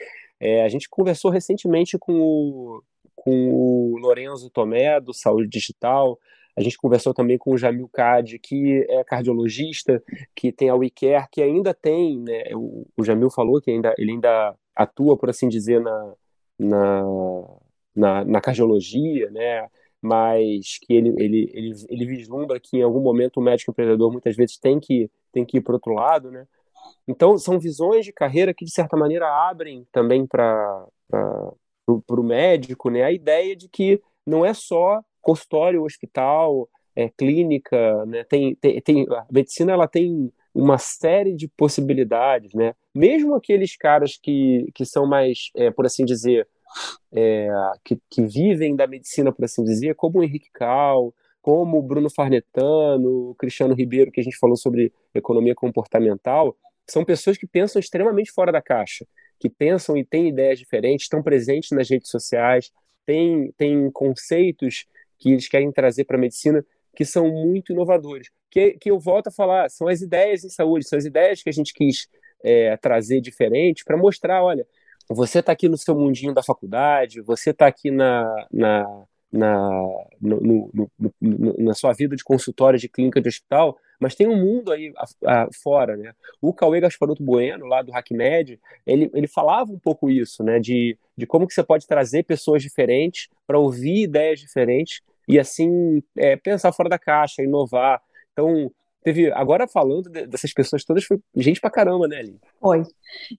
É, 0.40 0.64
a 0.64 0.68
gente 0.68 0.88
conversou 0.88 1.30
recentemente 1.30 1.98
com 1.98 2.12
o, 2.20 2.82
com 3.22 3.50
o 3.50 3.98
Lorenzo 3.98 4.48
Tomé, 4.50 5.00
do 5.00 5.12
Saúde 5.12 5.48
Digital, 5.48 6.18
a 6.56 6.60
gente 6.60 6.76
conversou 6.76 7.14
também 7.14 7.38
com 7.38 7.52
o 7.52 7.58
Jamil 7.58 7.88
Cade, 7.88 8.38
que 8.38 8.84
é 8.88 9.04
cardiologista, 9.04 10.02
que 10.34 10.50
tem 10.50 10.68
a 10.68 10.74
WeCare, 10.74 11.28
que 11.30 11.42
ainda 11.42 11.72
tem, 11.72 12.18
né, 12.18 12.42
o, 12.54 13.04
Jamil 13.04 13.30
falou 13.30 13.60
que 13.60 13.70
ainda, 13.70 13.94
ele 13.96 14.12
ainda 14.12 14.54
atua, 14.74 15.16
por 15.16 15.30
assim 15.30 15.48
dizer, 15.48 15.80
na, 15.80 16.14
na, 16.58 17.02
na, 17.94 18.24
na 18.24 18.40
cardiologia, 18.40 19.30
né, 19.30 19.68
mas 20.00 20.78
que 20.80 20.92
ele, 20.94 21.14
ele, 21.18 21.50
ele, 21.52 21.72
ele 21.88 22.06
vislumbra 22.06 22.58
que 22.58 22.78
em 22.78 22.82
algum 22.82 23.00
momento 23.00 23.38
o 23.38 23.42
médico 23.42 23.70
empreendedor 23.70 24.10
muitas 24.10 24.34
vezes 24.34 24.58
tem 24.58 24.80
que, 24.80 25.10
tem 25.32 25.44
que 25.44 25.58
ir 25.58 25.60
para 25.60 25.74
outro 25.74 25.92
lado, 25.92 26.30
né? 26.30 26.46
Então, 27.06 27.36
são 27.38 27.58
visões 27.58 28.04
de 28.04 28.12
carreira 28.12 28.54
que, 28.54 28.64
de 28.64 28.70
certa 28.70 28.96
maneira, 28.96 29.26
abrem 29.48 29.86
também 29.92 30.26
para 30.26 30.86
o 31.90 32.22
médico 32.22 32.90
né, 32.90 33.02
a 33.02 33.12
ideia 33.12 33.56
de 33.56 33.68
que 33.68 34.00
não 34.26 34.44
é 34.44 34.52
só 34.52 35.00
consultório, 35.20 35.82
hospital, 35.82 36.68
é, 36.94 37.08
clínica, 37.08 38.04
né? 38.06 38.24
Tem, 38.24 38.54
tem, 38.56 38.80
tem, 38.80 39.06
a 39.10 39.26
medicina 39.30 39.72
ela 39.72 39.86
tem 39.86 40.32
uma 40.54 40.78
série 40.78 41.34
de 41.34 41.46
possibilidades, 41.46 42.52
né? 42.54 42.74
Mesmo 42.94 43.34
aqueles 43.34 43.76
caras 43.76 44.18
que, 44.20 44.68
que 44.74 44.84
são 44.84 45.06
mais, 45.06 45.50
é, 45.54 45.70
por 45.70 45.86
assim 45.86 46.04
dizer, 46.04 46.48
é, 47.12 47.48
que, 47.84 47.98
que 48.10 48.22
vivem 48.22 48.74
da 48.74 48.86
medicina, 48.86 49.32
por 49.32 49.44
assim 49.44 49.62
dizer, 49.62 49.94
como 49.94 50.18
o 50.18 50.24
Henrique 50.24 50.50
Cal, 50.52 51.14
como 51.40 51.78
o 51.78 51.82
Bruno 51.82 52.10
Farnetano, 52.10 53.30
o 53.30 53.34
Cristiano 53.36 53.74
Ribeiro, 53.74 54.10
que 54.10 54.20
a 54.20 54.24
gente 54.24 54.36
falou 54.36 54.56
sobre 54.56 54.92
economia 55.14 55.54
comportamental, 55.54 56.56
são 56.86 57.04
pessoas 57.04 57.38
que 57.38 57.46
pensam 57.46 57.78
extremamente 57.78 58.32
fora 58.32 58.50
da 58.50 58.60
caixa, 58.60 59.06
que 59.38 59.48
pensam 59.48 59.96
e 59.96 60.04
têm 60.04 60.28
ideias 60.28 60.58
diferentes, 60.58 61.04
estão 61.04 61.22
presentes 61.22 61.70
nas 61.70 61.88
redes 61.88 62.10
sociais, 62.10 62.70
têm, 63.06 63.52
têm 63.56 63.90
conceitos 63.90 64.86
que 65.18 65.30
eles 65.30 65.48
querem 65.48 65.72
trazer 65.72 66.04
para 66.04 66.16
a 66.16 66.20
medicina 66.20 66.64
que 66.94 67.04
são 67.04 67.28
muito 67.28 67.72
inovadores. 67.72 68.28
Que, 68.50 68.72
que 68.72 68.90
eu 68.90 68.98
volto 68.98 69.28
a 69.28 69.32
falar, 69.32 69.70
são 69.70 69.88
as 69.88 70.00
ideias 70.00 70.44
em 70.44 70.48
saúde, 70.48 70.88
são 70.88 70.98
as 70.98 71.04
ideias 71.04 71.42
que 71.42 71.48
a 71.48 71.52
gente 71.52 71.72
quis 71.72 72.08
é, 72.42 72.76
trazer 72.76 73.20
diferentes 73.20 73.84
para 73.84 73.96
mostrar, 73.96 74.42
olha, 74.42 74.66
você 75.08 75.38
está 75.38 75.52
aqui 75.52 75.68
no 75.68 75.78
seu 75.78 75.94
mundinho 75.94 76.34
da 76.34 76.42
faculdade, 76.42 77.20
você 77.20 77.50
está 77.50 77.66
aqui 77.66 77.90
na, 77.90 78.46
na, 78.52 79.04
na, 79.32 79.82
no, 80.20 80.40
no, 80.40 80.90
no, 81.20 81.54
na 81.58 81.74
sua 81.74 81.92
vida 81.92 82.14
de 82.14 82.24
consultório, 82.24 82.78
de 82.78 82.88
clínica 82.88 83.20
de 83.20 83.28
hospital, 83.28 83.78
mas 83.98 84.14
tem 84.14 84.28
um 84.28 84.36
mundo 84.36 84.72
aí 84.72 84.92
a, 84.96 85.42
a, 85.42 85.48
fora, 85.52 85.96
né? 85.96 86.12
O 86.40 86.52
Cauê 86.52 86.80
Gasparuto 86.80 87.22
Bueno, 87.22 87.66
lá 87.66 87.82
do 87.82 87.92
HackMed, 87.92 88.60
ele, 88.86 89.10
ele 89.12 89.26
falava 89.26 89.72
um 89.72 89.78
pouco 89.78 90.08
isso, 90.08 90.42
né? 90.42 90.60
De, 90.60 90.96
de 91.16 91.26
como 91.26 91.46
que 91.46 91.54
você 91.54 91.62
pode 91.62 91.86
trazer 91.86 92.22
pessoas 92.22 92.62
diferentes 92.62 93.28
para 93.46 93.58
ouvir 93.58 94.04
ideias 94.04 94.40
diferentes 94.40 95.00
e 95.26 95.38
assim 95.38 96.02
é, 96.16 96.36
pensar 96.36 96.72
fora 96.72 96.88
da 96.88 96.98
caixa, 96.98 97.42
inovar. 97.42 98.00
Então, 98.32 98.70
teve 99.02 99.32
agora 99.32 99.66
falando 99.68 100.08
dessas 100.10 100.52
pessoas 100.52 100.84
todas 100.84 101.04
foi 101.04 101.20
gente 101.36 101.60
pra 101.60 101.70
caramba, 101.70 102.06
né, 102.08 102.16
Ali? 102.18 102.40
Foi. 102.60 102.82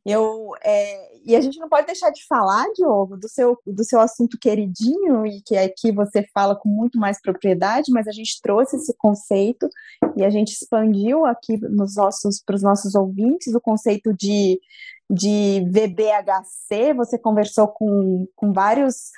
Eu 0.05 0.51
é, 0.63 1.19
e 1.25 1.35
a 1.35 1.41
gente 1.41 1.59
não 1.59 1.69
pode 1.69 1.87
deixar 1.87 2.09
de 2.09 2.25
falar, 2.27 2.65
Diogo, 2.73 3.17
do 3.17 3.27
seu 3.27 3.57
do 3.65 3.83
seu 3.83 3.99
assunto 3.99 4.37
queridinho 4.39 5.25
e 5.25 5.41
que 5.41 5.57
aqui 5.57 5.91
você 5.91 6.25
fala 6.33 6.55
com 6.55 6.69
muito 6.69 6.99
mais 6.99 7.21
propriedade, 7.21 7.91
mas 7.91 8.07
a 8.07 8.11
gente 8.11 8.41
trouxe 8.41 8.77
esse 8.77 8.93
conceito 8.97 9.69
e 10.15 10.23
a 10.23 10.29
gente 10.29 10.53
expandiu 10.53 11.25
aqui 11.25 11.57
nos 11.57 11.95
nossos 11.95 12.41
para 12.43 12.55
os 12.55 12.63
nossos 12.63 12.95
ouvintes 12.95 13.53
o 13.53 13.61
conceito 13.61 14.13
de 14.13 14.59
de 15.09 15.65
VBHC. 15.67 16.93
Você 16.93 17.17
conversou 17.17 17.67
com, 17.67 18.27
com 18.35 18.53
vários 18.53 19.11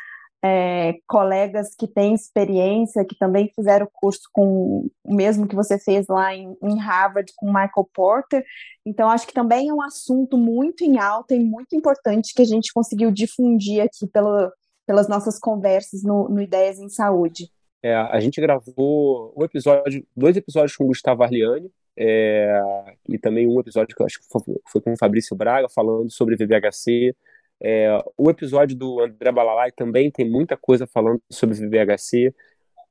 é, 0.44 0.96
colegas 1.08 1.76
que 1.76 1.88
têm 1.88 2.16
experiência, 2.16 3.06
que 3.06 3.16
também 3.16 3.52
fizeram 3.56 3.88
curso 3.94 4.28
com 4.34 4.90
o 5.04 5.14
mesmo 5.14 5.48
que 5.48 5.56
você 5.56 5.78
fez 5.78 6.08
lá 6.08 6.36
em, 6.36 6.56
em, 6.64 6.80
Harvard 6.80 7.32
com 7.36 7.46
Michael 7.46 7.90
Porter. 7.94 8.44
Então, 8.86 9.10
acho 9.10 9.28
que 9.28 9.34
também 9.34 9.70
é 9.70 9.74
um 9.74 9.82
assunto 9.82 10.38
muito 10.38 10.84
em 10.84 10.98
alta 10.98 11.36
e 11.36 11.40
muito 11.40 11.76
importante 11.76 12.34
que 12.34 12.42
a 12.42 12.46
gente 12.46 12.74
conseguiu 12.74 13.12
difundir 13.12 13.84
aqui 13.84 14.08
pelo, 14.08 14.52
pelas 14.88 15.08
nossas 15.08 15.38
conversas 15.38 16.02
no, 16.02 16.28
no 16.28 16.42
Ideias 16.42 16.80
em 16.80 16.90
Saúde. 16.90 17.52
É, 17.84 17.96
a 17.96 18.20
gente 18.20 18.40
gravou 18.42 19.34
um 19.38 19.44
episódio, 19.44 20.06
dois 20.16 20.36
episódios 20.38 20.76
com 20.76 20.86
o 20.86 20.88
Gustavo 20.88 21.24
Arliani, 21.24 21.72
é, 21.98 22.62
e 23.10 23.18
também 23.18 23.48
um 23.48 23.60
episódio 23.60 23.96
que 23.96 24.02
eu 24.02 24.06
acho 24.06 24.20
que 24.20 24.26
foi, 24.28 24.42
foi 24.68 24.82
com 24.82 24.94
o 24.94 24.98
Fabrício 24.98 25.36
Braga, 25.36 25.68
falando 25.70 26.12
sobre 26.12 26.36
VBHC, 26.36 27.16
é, 27.62 27.96
o 28.18 28.30
episódio 28.30 28.76
do 28.76 29.00
André 29.02 29.32
Balalai 29.32 29.72
também 29.72 30.10
tem 30.10 30.28
muita 30.28 30.58
coisa 30.58 30.88
falando 30.88 31.22
sobre 31.30 31.56
VBHC. 31.56 32.34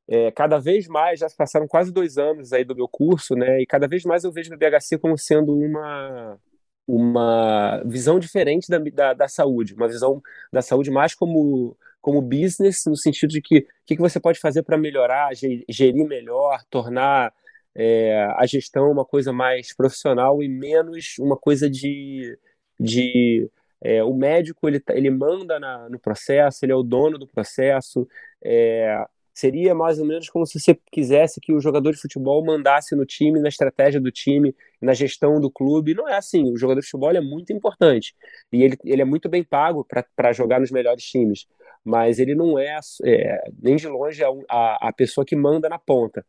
É, 0.09 0.31
cada 0.33 0.59
vez 0.59 0.87
mais, 0.87 1.21
já 1.21 1.29
passaram 1.37 1.67
quase 1.69 1.93
dois 1.93 2.19
anos 2.19 2.53
aí 2.53 2.65
do 2.65 2.75
meu 2.77 2.89
curso, 2.89 3.35
né? 3.35 3.61
E 3.61 3.67
cada 3.67 3.89
vez 3.89 4.05
mais 4.05 4.25
eu 4.25 4.33
vejo 4.33 4.53
o 4.53 4.57
VBHC 4.57 4.99
como 4.99 5.19
sendo 5.19 5.57
uma, 5.57 6.39
uma 6.87 7.83
visão 7.85 8.19
diferente 8.19 8.69
da, 8.69 8.79
da, 8.79 9.15
da 9.15 9.29
saúde, 9.29 9.75
uma 9.75 9.89
visão 9.89 10.23
da 10.53 10.63
saúde 10.63 10.91
mais 10.91 11.15
como, 11.15 11.77
como 12.01 12.23
business, 12.23 12.85
no 12.87 12.97
sentido 12.97 13.31
de 13.31 13.43
que 13.43 13.59
o 13.59 13.67
que, 13.87 13.97
que 13.97 14.03
você 14.03 14.21
pode 14.21 14.39
fazer 14.41 14.63
para 14.63 14.79
melhorar, 14.79 15.31
gerir 15.69 16.07
melhor, 16.07 16.63
tornar 16.71 17.33
é, 17.75 18.25
a 18.37 18.47
gestão 18.47 18.91
uma 18.91 19.05
coisa 19.05 19.33
mais 19.33 19.75
profissional 19.75 20.43
e 20.43 20.49
menos 20.49 21.17
uma 21.19 21.37
coisa 21.37 21.69
de, 21.71 22.39
de 22.79 23.51
é, 23.83 24.03
o 24.05 24.15
médico 24.15 24.69
ele, 24.69 24.81
tá, 24.81 24.95
ele 24.95 25.11
manda 25.11 25.59
na, 25.59 25.89
no 25.89 25.99
processo, 25.99 26.65
ele 26.65 26.73
é 26.73 26.77
o 26.77 26.83
dono 26.83 27.19
do 27.19 27.27
processo. 27.27 28.07
É, 28.45 29.05
seria 29.35 29.75
mais 29.75 29.99
ou 29.99 30.05
menos 30.05 30.29
como 30.29 30.45
se 30.47 30.61
você 30.61 30.79
quisesse 30.93 31.41
que 31.41 31.53
o 31.53 31.61
jogador 31.61 31.93
de 31.93 32.01
futebol 32.01 32.45
mandasse 32.45 32.95
no 32.95 33.07
time, 33.07 33.41
na 33.41 33.49
estratégia 33.49 34.01
do 34.01 34.11
time, 34.11 34.55
na 34.81 34.93
gestão 34.93 35.41
do 35.41 35.51
clube. 35.51 35.95
Não 35.95 36.09
é 36.09 36.17
assim. 36.17 36.53
O 36.53 36.57
jogador 36.57 36.81
de 36.81 36.87
futebol 36.87 37.13
é 37.13 37.21
muito 37.21 37.53
importante 37.53 38.15
e 38.53 38.63
ele, 38.63 38.77
ele 38.85 39.03
é 39.03 39.05
muito 39.05 39.29
bem 39.29 39.43
pago 39.43 39.87
para 40.17 40.33
jogar 40.33 40.61
nos 40.61 40.71
melhores 40.71 41.05
times, 41.05 41.47
mas 41.83 42.19
ele 42.19 42.35
não 42.35 42.59
é, 42.59 42.79
é 43.05 43.45
nem 43.59 43.77
de 43.77 43.89
longe 43.89 44.23
a, 44.23 44.29
a, 44.49 44.89
a 44.89 44.93
pessoa 44.93 45.25
que 45.25 45.37
manda 45.37 45.69
na 45.69 45.79
ponta 45.79 46.25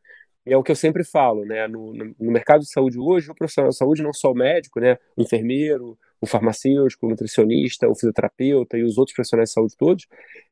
é 0.46 0.58
o 0.58 0.64
que 0.64 0.72
eu 0.72 0.76
sempre 0.76 1.04
falo, 1.04 1.46
né? 1.46 1.68
No, 1.68 1.94
no, 1.94 2.32
mercado 2.32 2.62
de 2.62 2.72
saúde 2.72 2.98
hoje, 3.00 3.30
o 3.30 3.36
profissional 3.36 3.70
de 3.70 3.78
saúde, 3.78 4.02
não 4.02 4.14
só 4.14 4.32
o 4.32 4.36
médico, 4.36 4.80
né? 4.80 4.98
O 5.16 5.22
enfermeiro, 5.22 5.98
o 6.20 6.26
farmacêutico, 6.26 7.06
o 7.06 7.10
nutricionista, 7.10 7.88
o 7.88 7.96
fisioterapeuta 7.96 8.78
e 8.78 8.84
os 8.84 8.98
outros 8.98 9.16
profissionais 9.16 9.50
de 9.50 9.54
saúde 9.54 9.76
todos, 9.78 10.08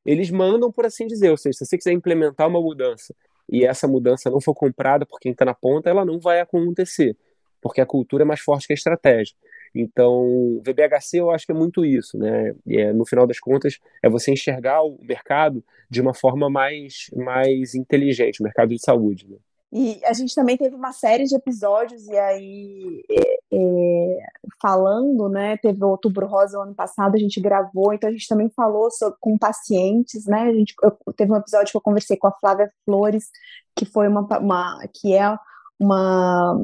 eles 0.05 0.29
mandam, 0.29 0.71
por 0.71 0.85
assim 0.85 1.07
dizer, 1.07 1.29
ou 1.29 1.37
seja, 1.37 1.59
se 1.59 1.65
você 1.65 1.77
quiser 1.77 1.91
implementar 1.91 2.47
uma 2.47 2.61
mudança 2.61 3.13
e 3.51 3.65
essa 3.65 3.87
mudança 3.87 4.29
não 4.29 4.39
for 4.39 4.53
comprada 4.53 5.05
por 5.05 5.19
quem 5.19 5.31
está 5.31 5.45
na 5.45 5.53
ponta, 5.53 5.89
ela 5.89 6.05
não 6.05 6.19
vai 6.19 6.39
acontecer, 6.39 7.17
porque 7.61 7.81
a 7.81 7.85
cultura 7.85 8.23
é 8.23 8.25
mais 8.25 8.39
forte 8.39 8.67
que 8.67 8.73
a 8.73 8.75
estratégia. 8.75 9.35
Então, 9.73 10.61
VBHC 10.65 11.17
eu 11.19 11.29
acho 11.29 11.45
que 11.45 11.51
é 11.51 11.55
muito 11.55 11.85
isso, 11.85 12.17
né? 12.17 12.55
E 12.65 12.79
é, 12.79 12.91
no 12.93 13.05
final 13.05 13.27
das 13.27 13.39
contas, 13.39 13.79
é 14.01 14.09
você 14.09 14.31
enxergar 14.31 14.81
o 14.83 14.97
mercado 15.01 15.63
de 15.89 16.01
uma 16.01 16.13
forma 16.13 16.49
mais, 16.49 17.09
mais 17.15 17.75
inteligente, 17.75 18.39
o 18.39 18.43
mercado 18.43 18.69
de 18.69 18.81
saúde. 18.81 19.27
Né? 19.29 19.37
E 19.71 20.01
a 20.03 20.13
gente 20.13 20.33
também 20.33 20.57
teve 20.57 20.75
uma 20.75 20.91
série 20.91 21.25
de 21.25 21.35
episódios, 21.35 22.07
e 22.07 22.17
aí, 22.17 23.03
é, 23.09 23.39
é, 23.53 24.19
falando, 24.61 25.29
né? 25.29 25.57
Teve 25.57 25.83
o 25.83 25.89
Outubro 25.89 26.25
Rosa 26.25 26.59
ano 26.59 26.73
passado, 26.73 27.15
a 27.15 27.19
gente 27.19 27.39
gravou, 27.39 27.93
então 27.93 28.09
a 28.09 28.11
gente 28.11 28.27
também 28.27 28.49
falou 28.49 28.89
sobre, 28.89 29.17
com 29.19 29.37
pacientes, 29.37 30.25
né? 30.25 30.41
A 30.43 30.53
gente, 30.53 30.73
eu, 30.81 30.91
teve 31.15 31.31
um 31.31 31.35
episódio 31.35 31.71
que 31.71 31.77
eu 31.77 31.81
conversei 31.81 32.17
com 32.17 32.27
a 32.27 32.31
Flávia 32.39 32.71
Flores, 32.83 33.29
que 33.75 33.85
foi 33.85 34.07
uma, 34.07 34.21
uma 34.39 34.79
que 34.93 35.13
é 35.13 35.37
uma, 35.79 36.57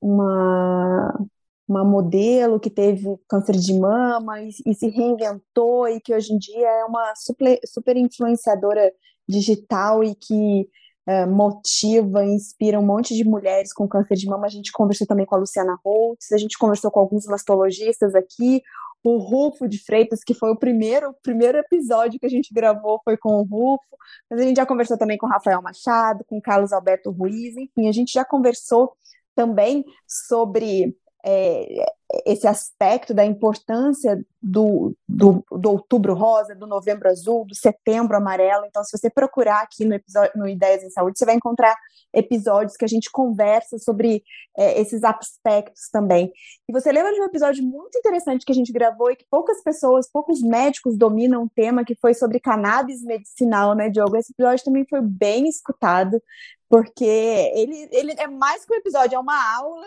uma 0.00 1.26
uma 1.66 1.82
modelo 1.84 2.60
que 2.60 2.70
teve 2.70 3.06
câncer 3.28 3.56
de 3.56 3.72
mama 3.78 4.40
e, 4.42 4.50
e, 4.66 4.74
se 4.74 4.88
reinventou 4.88 5.88
e 5.88 6.00
que 6.00 6.14
hoje 6.14 6.32
em 6.32 6.38
dia 6.38 6.68
é 6.68 6.84
uma 6.84 7.14
super, 7.16 7.58
super 7.64 7.96
influenciadora 7.96 8.92
digital 9.26 10.04
e 10.04 10.14
que 10.14 10.68
é, 11.06 11.26
motiva, 11.26 12.24
inspira 12.24 12.78
um 12.78 12.86
monte 12.86 13.14
de 13.14 13.24
mulheres 13.24 13.72
com 13.72 13.86
câncer 13.86 14.14
de 14.14 14.26
mama. 14.26 14.46
A 14.46 14.50
gente 14.50 14.72
conversou 14.72 15.06
também 15.06 15.26
com 15.26 15.34
a 15.34 15.38
Luciana 15.38 15.78
Holtz, 15.84 16.32
a 16.32 16.38
gente 16.38 16.58
conversou 16.58 16.90
com 16.90 17.00
alguns 17.00 17.26
mastologistas 17.26 18.14
aqui, 18.14 18.62
o 19.02 19.18
Rufo 19.18 19.68
de 19.68 19.78
Freitas, 19.78 20.20
que 20.24 20.32
foi 20.32 20.50
o 20.50 20.56
primeiro, 20.56 21.10
o 21.10 21.14
primeiro 21.22 21.58
episódio 21.58 22.18
que 22.18 22.24
a 22.26 22.30
gente 22.30 22.54
gravou 22.54 23.00
foi 23.04 23.18
com 23.18 23.34
o 23.34 23.42
Rufo, 23.42 23.84
mas 24.30 24.40
a 24.40 24.42
gente 24.42 24.56
já 24.56 24.64
conversou 24.64 24.96
também 24.96 25.18
com 25.18 25.26
o 25.26 25.30
Rafael 25.30 25.60
Machado, 25.60 26.24
com 26.26 26.38
o 26.38 26.42
Carlos 26.42 26.72
Alberto 26.72 27.10
Ruiz, 27.10 27.54
enfim, 27.56 27.86
a 27.86 27.92
gente 27.92 28.12
já 28.12 28.24
conversou 28.24 28.96
também 29.34 29.84
sobre 30.06 30.96
é, 31.24 31.86
esse 32.26 32.46
aspecto 32.46 33.14
da 33.14 33.24
importância 33.24 34.22
do, 34.42 34.94
do, 35.08 35.42
do, 35.50 35.70
outubro 35.70 36.14
rosa, 36.14 36.54
do 36.54 36.66
novembro 36.66 37.08
azul, 37.08 37.46
do 37.46 37.54
setembro 37.54 38.16
amarelo. 38.16 38.66
Então, 38.66 38.84
se 38.84 38.96
você 38.96 39.08
procurar 39.08 39.62
aqui 39.62 39.84
no 39.86 39.94
episódio 39.94 40.32
no 40.36 40.46
Ideias 40.46 40.82
em 40.82 40.90
Saúde, 40.90 41.18
você 41.18 41.24
vai 41.24 41.34
encontrar 41.34 41.74
episódios 42.12 42.76
que 42.76 42.84
a 42.84 42.88
gente 42.88 43.10
conversa 43.10 43.78
sobre 43.78 44.22
é, 44.56 44.78
esses 44.80 45.02
aspectos 45.02 45.88
também. 45.90 46.30
E 46.68 46.72
você 46.72 46.92
lembra 46.92 47.12
de 47.12 47.20
um 47.20 47.24
episódio 47.24 47.64
muito 47.64 47.98
interessante 47.98 48.44
que 48.44 48.52
a 48.52 48.54
gente 48.54 48.72
gravou 48.72 49.10
e 49.10 49.16
que 49.16 49.24
poucas 49.30 49.62
pessoas, 49.62 50.08
poucos 50.10 50.42
médicos 50.42 50.98
dominam 50.98 51.44
o 51.44 51.50
tema, 51.50 51.84
que 51.84 51.96
foi 51.96 52.12
sobre 52.12 52.38
cannabis 52.38 53.02
medicinal, 53.02 53.74
né, 53.74 53.88
Diogo? 53.88 54.16
Esse 54.16 54.32
episódio 54.32 54.64
também 54.64 54.86
foi 54.88 55.00
bem 55.00 55.48
escutado, 55.48 56.22
porque 56.68 57.04
ele, 57.04 57.88
ele 57.90 58.12
é 58.18 58.28
mais 58.28 58.64
que 58.64 58.74
um 58.74 58.76
episódio, 58.76 59.16
é 59.16 59.18
uma 59.18 59.56
aula 59.56 59.86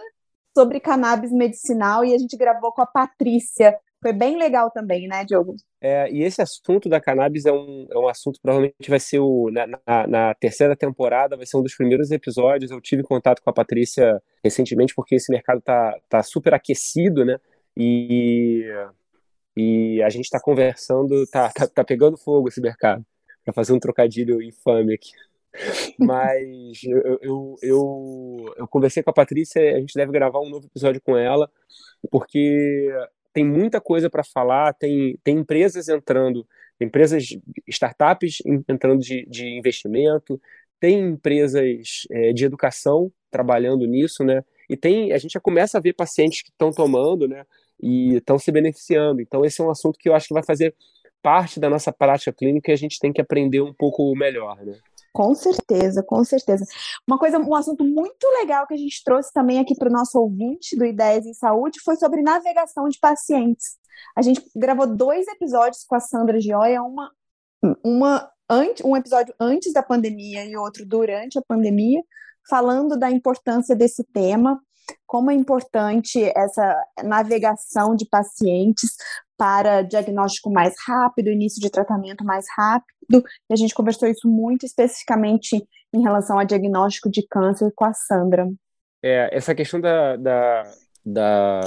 sobre 0.57 0.79
cannabis 0.79 1.31
medicinal 1.31 2.03
e 2.03 2.15
a 2.15 2.17
gente 2.17 2.35
gravou 2.35 2.71
com 2.71 2.81
a 2.81 2.87
Patrícia. 2.87 3.77
Foi 4.01 4.11
bem 4.11 4.39
legal 4.39 4.71
também, 4.71 5.07
né, 5.07 5.23
Diogo? 5.23 5.55
É, 5.79 6.11
e 6.11 6.23
esse 6.23 6.41
assunto 6.41 6.89
da 6.89 6.99
cannabis 6.99 7.45
é 7.45 7.51
um, 7.51 7.87
é 7.91 7.97
um 7.97 8.07
assunto 8.07 8.39
provavelmente 8.41 8.89
vai 8.89 8.99
ser 8.99 9.19
o 9.19 9.51
na, 9.51 9.67
na, 9.67 10.07
na, 10.07 10.33
terceira 10.33 10.75
temporada, 10.75 11.37
vai 11.37 11.45
ser 11.45 11.57
um 11.57 11.61
dos 11.61 11.75
primeiros 11.75 12.09
episódios. 12.09 12.71
Eu 12.71 12.81
tive 12.81 13.03
contato 13.03 13.39
com 13.43 13.51
a 13.51 13.53
Patrícia 13.53 14.19
recentemente 14.43 14.95
porque 14.95 15.15
esse 15.15 15.31
mercado 15.31 15.61
tá, 15.61 15.95
tá 16.09 16.23
super 16.23 16.55
aquecido, 16.55 17.23
né? 17.23 17.37
E, 17.75 18.65
e 19.55 20.01
a 20.01 20.09
gente 20.09 20.25
está 20.25 20.39
conversando, 20.39 21.23
tá, 21.27 21.51
tá, 21.51 21.67
tá 21.67 21.83
pegando 21.83 22.17
fogo 22.17 22.47
esse 22.47 22.59
mercado, 22.59 23.05
para 23.45 23.53
fazer 23.53 23.73
um 23.73 23.79
trocadilho 23.79 24.41
infame 24.41 24.95
aqui. 24.95 25.11
Mas 25.97 26.83
eu, 26.83 27.19
eu, 27.21 27.55
eu, 27.61 28.53
eu, 28.57 28.67
conversei 28.67 29.01
com 29.03 29.09
a 29.09 29.13
Patrícia, 29.13 29.75
a 29.75 29.79
gente 29.79 29.93
deve 29.93 30.11
gravar 30.11 30.39
um 30.39 30.49
novo 30.49 30.67
episódio 30.67 31.01
com 31.01 31.17
ela, 31.17 31.49
porque 32.11 32.89
tem 33.33 33.45
muita 33.45 33.79
coisa 33.79 34.09
para 34.09 34.23
falar, 34.23 34.73
tem, 34.73 35.17
tem 35.23 35.37
empresas 35.37 35.87
entrando, 35.89 36.47
empresas, 36.79 37.23
startups 37.67 38.41
entrando 38.67 39.01
de, 39.01 39.25
de 39.27 39.47
investimento, 39.57 40.39
tem 40.79 40.99
empresas 40.99 42.07
é, 42.11 42.33
de 42.33 42.45
educação 42.45 43.11
trabalhando 43.31 43.85
nisso, 43.85 44.23
né? 44.23 44.43
E 44.69 44.75
tem, 44.75 45.13
a 45.13 45.17
gente 45.17 45.33
já 45.33 45.39
começa 45.39 45.77
a 45.77 45.81
ver 45.81 45.93
pacientes 45.93 46.41
que 46.41 46.49
estão 46.49 46.71
tomando, 46.71 47.27
né? 47.27 47.45
E 47.81 48.15
estão 48.15 48.37
se 48.37 48.51
beneficiando. 48.51 49.21
Então, 49.21 49.45
esse 49.45 49.61
é 49.61 49.63
um 49.63 49.69
assunto 49.69 49.97
que 49.97 50.09
eu 50.09 50.15
acho 50.15 50.27
que 50.27 50.33
vai 50.33 50.43
fazer 50.43 50.75
parte 51.21 51.59
da 51.59 51.69
nossa 51.69 51.91
prática 51.91 52.33
clínica 52.33 52.71
e 52.71 52.73
a 52.73 52.77
gente 52.77 52.99
tem 52.99 53.11
que 53.11 53.21
aprender 53.21 53.61
um 53.61 53.73
pouco 53.73 54.15
melhor, 54.15 54.63
né? 54.65 54.73
Com 55.13 55.33
certeza, 55.33 56.03
com 56.03 56.23
certeza. 56.23 56.65
Uma 57.07 57.17
coisa, 57.17 57.39
um 57.39 57.55
assunto 57.55 57.83
muito 57.83 58.27
legal 58.39 58.67
que 58.67 58.73
a 58.73 58.77
gente 58.77 59.03
trouxe 59.03 59.31
também 59.33 59.59
aqui 59.59 59.75
para 59.75 59.89
o 59.89 59.91
nosso 59.91 60.19
ouvinte 60.19 60.75
do 60.75 60.85
Ideias 60.85 61.25
em 61.25 61.33
Saúde 61.33 61.79
foi 61.83 61.95
sobre 61.95 62.21
navegação 62.21 62.87
de 62.87 62.99
pacientes. 62.99 63.77
A 64.15 64.21
gente 64.21 64.41
gravou 64.55 64.87
dois 64.87 65.27
episódios 65.27 65.83
com 65.83 65.95
a 65.95 65.99
Sandra 65.99 66.39
Gioia, 66.39 66.81
uma, 66.83 67.11
uma 67.83 68.31
antes, 68.49 68.83
um 68.85 68.95
episódio 68.95 69.33
antes 69.39 69.73
da 69.73 69.83
pandemia 69.83 70.45
e 70.45 70.55
outro 70.55 70.85
durante 70.85 71.37
a 71.37 71.41
pandemia, 71.41 72.01
falando 72.49 72.97
da 72.97 73.11
importância 73.11 73.75
desse 73.75 74.03
tema, 74.03 74.61
como 75.05 75.31
é 75.31 75.33
importante 75.33 76.23
essa 76.35 76.85
navegação 77.03 77.95
de 77.95 78.05
pacientes 78.05 78.95
para 79.37 79.81
diagnóstico 79.83 80.51
mais 80.51 80.73
rápido, 80.85 81.29
início 81.29 81.61
de 81.61 81.69
tratamento 81.69 82.23
mais 82.23 82.45
rápido, 82.55 83.23
e 83.49 83.53
a 83.53 83.55
gente 83.55 83.73
conversou 83.73 84.07
isso 84.07 84.27
muito 84.27 84.65
especificamente 84.65 85.63
em 85.93 86.01
relação 86.01 86.37
a 86.39 86.43
diagnóstico 86.43 87.09
de 87.09 87.25
câncer 87.27 87.71
com 87.75 87.85
a 87.85 87.93
Sandra. 87.93 88.47
É, 89.01 89.29
essa 89.31 89.53
questão 89.53 89.79
da, 89.79 90.15
da, 90.17 90.63
da, 91.05 91.61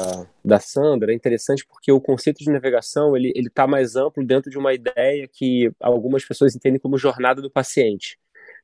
da 0.44 0.58
Sandra 0.58 1.12
é 1.12 1.14
interessante 1.14 1.64
porque 1.66 1.92
o 1.92 2.00
conceito 2.00 2.38
de 2.38 2.50
navegação 2.50 3.16
ele 3.16 3.32
está 3.36 3.66
mais 3.66 3.96
amplo 3.96 4.24
dentro 4.26 4.50
de 4.50 4.58
uma 4.58 4.74
ideia 4.74 5.28
que 5.32 5.70
algumas 5.80 6.24
pessoas 6.24 6.54
entendem 6.54 6.80
como 6.80 6.98
jornada 6.98 7.40
do 7.40 7.50
paciente 7.50 8.18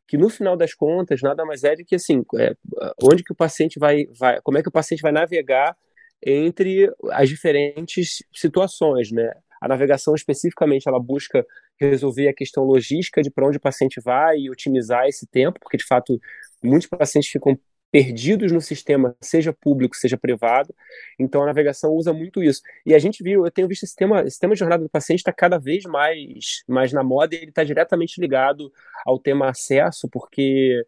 que 0.07 0.16
no 0.16 0.29
final 0.29 0.57
das 0.57 0.73
contas 0.73 1.21
nada 1.21 1.45
mais 1.45 1.64
é 1.64 1.75
do 1.75 1.85
que 1.85 1.97
assim, 1.97 2.25
é, 2.38 2.55
onde 3.03 3.25
que 3.25 3.33
o 3.33 3.37
paciente 3.37 3.79
vai, 3.79 4.07
vai, 4.19 4.40
como 4.40 4.57
é 4.59 4.62
que 4.62 4.69
o 4.69 4.73
paciente 4.73 5.03
vai 5.03 5.12
navegar 5.12 5.77
entre 6.23 6.91
as 7.13 7.29
diferentes 7.29 8.23
situações, 8.33 9.11
né? 9.13 9.33
A 9.61 9.69
navegação 9.69 10.15
especificamente 10.15 10.89
ela 10.89 11.01
busca 11.01 11.45
resolver 11.79 12.29
a 12.29 12.35
questão 12.35 12.65
logística 12.65 13.23
de 13.23 13.31
para 13.31 13.47
onde 13.47 13.59
o 13.59 13.61
paciente 13.61 14.01
vai 14.01 14.39
e 14.39 14.51
otimizar 14.51 15.07
esse 15.07 15.27
tempo, 15.27 15.59
porque 15.61 15.77
de 15.77 15.85
fato 15.85 16.21
muitos 16.63 16.89
pacientes 16.89 17.31
ficam 17.31 17.59
perdidos 17.91 18.53
no 18.53 18.61
sistema, 18.61 19.17
seja 19.21 19.53
público, 19.53 19.97
seja 19.97 20.17
privado. 20.19 20.75
Então 21.19 21.43
a 21.43 21.47
navegação 21.47 21.93
usa 21.93 22.13
muito 22.13 22.43
isso. 22.43 22.61
E 22.85 22.95
a 22.95 22.99
gente 22.99 23.23
viu, 23.23 23.45
eu 23.45 23.51
tenho 23.51 23.69
visto 23.69 23.85
esse 23.85 23.95
tema, 23.95 24.23
esse 24.23 24.39
tema 24.39 24.55
de 24.55 24.61
jornada 24.61 24.83
do 24.83 24.91
paciente 24.91 25.21
está 25.21 25.33
cada 25.33 25.59
vez 25.59 25.85
mais, 25.85 26.63
mais 26.69 26.93
na 26.93 27.03
moda 27.03 27.35
e 27.35 27.39
ele 27.39 27.51
está 27.51 27.65
diretamente 27.65 28.21
ligado 28.21 28.71
ao 29.05 29.19
tema 29.19 29.49
acesso, 29.49 30.09
porque 30.11 30.85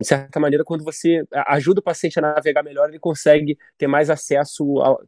de 0.00 0.06
certa 0.06 0.38
maneira, 0.38 0.64
quando 0.64 0.84
você 0.84 1.24
ajuda 1.46 1.80
o 1.80 1.82
paciente 1.82 2.18
a 2.18 2.22
navegar 2.22 2.62
melhor, 2.62 2.88
ele 2.88 2.98
consegue 2.98 3.58
ter 3.78 3.86
mais 3.86 4.10
acesso 4.10 4.78
ao, 4.80 5.00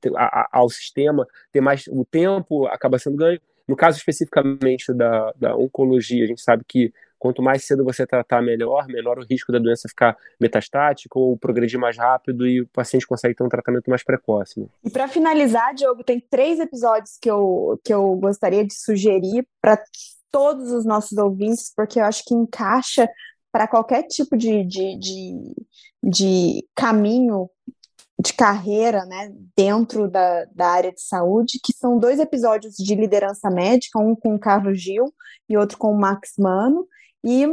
ao 0.51 0.69
sistema, 0.69 1.27
ter 1.53 1.61
mais 1.61 1.87
o 1.89 2.05
tempo 2.05 2.67
acaba 2.67 2.99
sendo 2.99 3.17
ganho. 3.17 3.41
No 3.67 3.77
caso 3.77 3.99
especificamente 3.99 4.95
da, 4.95 5.33
da 5.37 5.57
oncologia, 5.57 6.25
a 6.25 6.27
gente 6.27 6.41
sabe 6.41 6.65
que 6.67 6.91
quanto 7.19 7.43
mais 7.43 7.65
cedo 7.65 7.85
você 7.85 8.07
tratar, 8.07 8.41
melhor, 8.41 8.87
menor 8.87 9.19
o 9.19 9.25
risco 9.25 9.53
da 9.53 9.59
doença 9.59 9.89
ficar 9.89 10.17
metastática 10.41 11.19
ou 11.19 11.37
progredir 11.37 11.79
mais 11.79 11.99
rápido 11.99 12.47
e 12.47 12.63
o 12.63 12.69
paciente 12.69 13.07
consegue 13.07 13.35
ter 13.35 13.45
um 13.45 13.49
tratamento 13.49 13.91
mais 13.91 14.03
precoce. 14.03 14.61
Né? 14.61 14.67
E 14.85 14.91
para 14.91 15.09
finalizar, 15.09 15.75
Diogo, 15.75 16.05
tem 16.05 16.21
três 16.21 16.61
episódios 16.61 17.19
que 17.21 17.31
eu, 17.31 17.79
que 17.85 17.93
eu 17.93 18.15
gostaria 18.17 18.65
de 18.65 18.73
sugerir 18.75 19.47
para 19.61 19.79
todos 20.31 20.73
os 20.73 20.85
nossos 20.85 21.17
ouvintes, 21.19 21.73
porque 21.75 21.99
eu 21.99 22.05
acho 22.05 22.23
que 22.25 22.35
encaixa 22.35 23.09
para 23.53 23.67
qualquer 23.67 24.05
tipo 24.05 24.37
de, 24.37 24.65
de, 24.65 24.99
de, 24.99 25.55
de 26.03 26.69
caminho 26.75 27.51
de 28.21 28.33
carreira 28.33 29.05
né, 29.07 29.33
dentro 29.57 30.11
da, 30.11 30.45
da 30.47 30.69
área 30.69 30.93
de 30.93 31.01
saúde, 31.01 31.61
que 31.63 31.73
são 31.73 31.99
dois 31.99 32.19
episódios 32.19 32.75
de 32.75 32.95
liderança 32.95 33.49
médica, 33.49 33.99
um 33.99 34.17
com 34.17 34.35
o 34.35 34.39
Carlos 34.39 34.81
Gil 34.83 35.15
e 35.49 35.57
outro 35.57 35.79
com 35.79 35.93
o 35.93 35.99
Max 35.99 36.33
Mano. 36.37 36.87
E, 37.25 37.47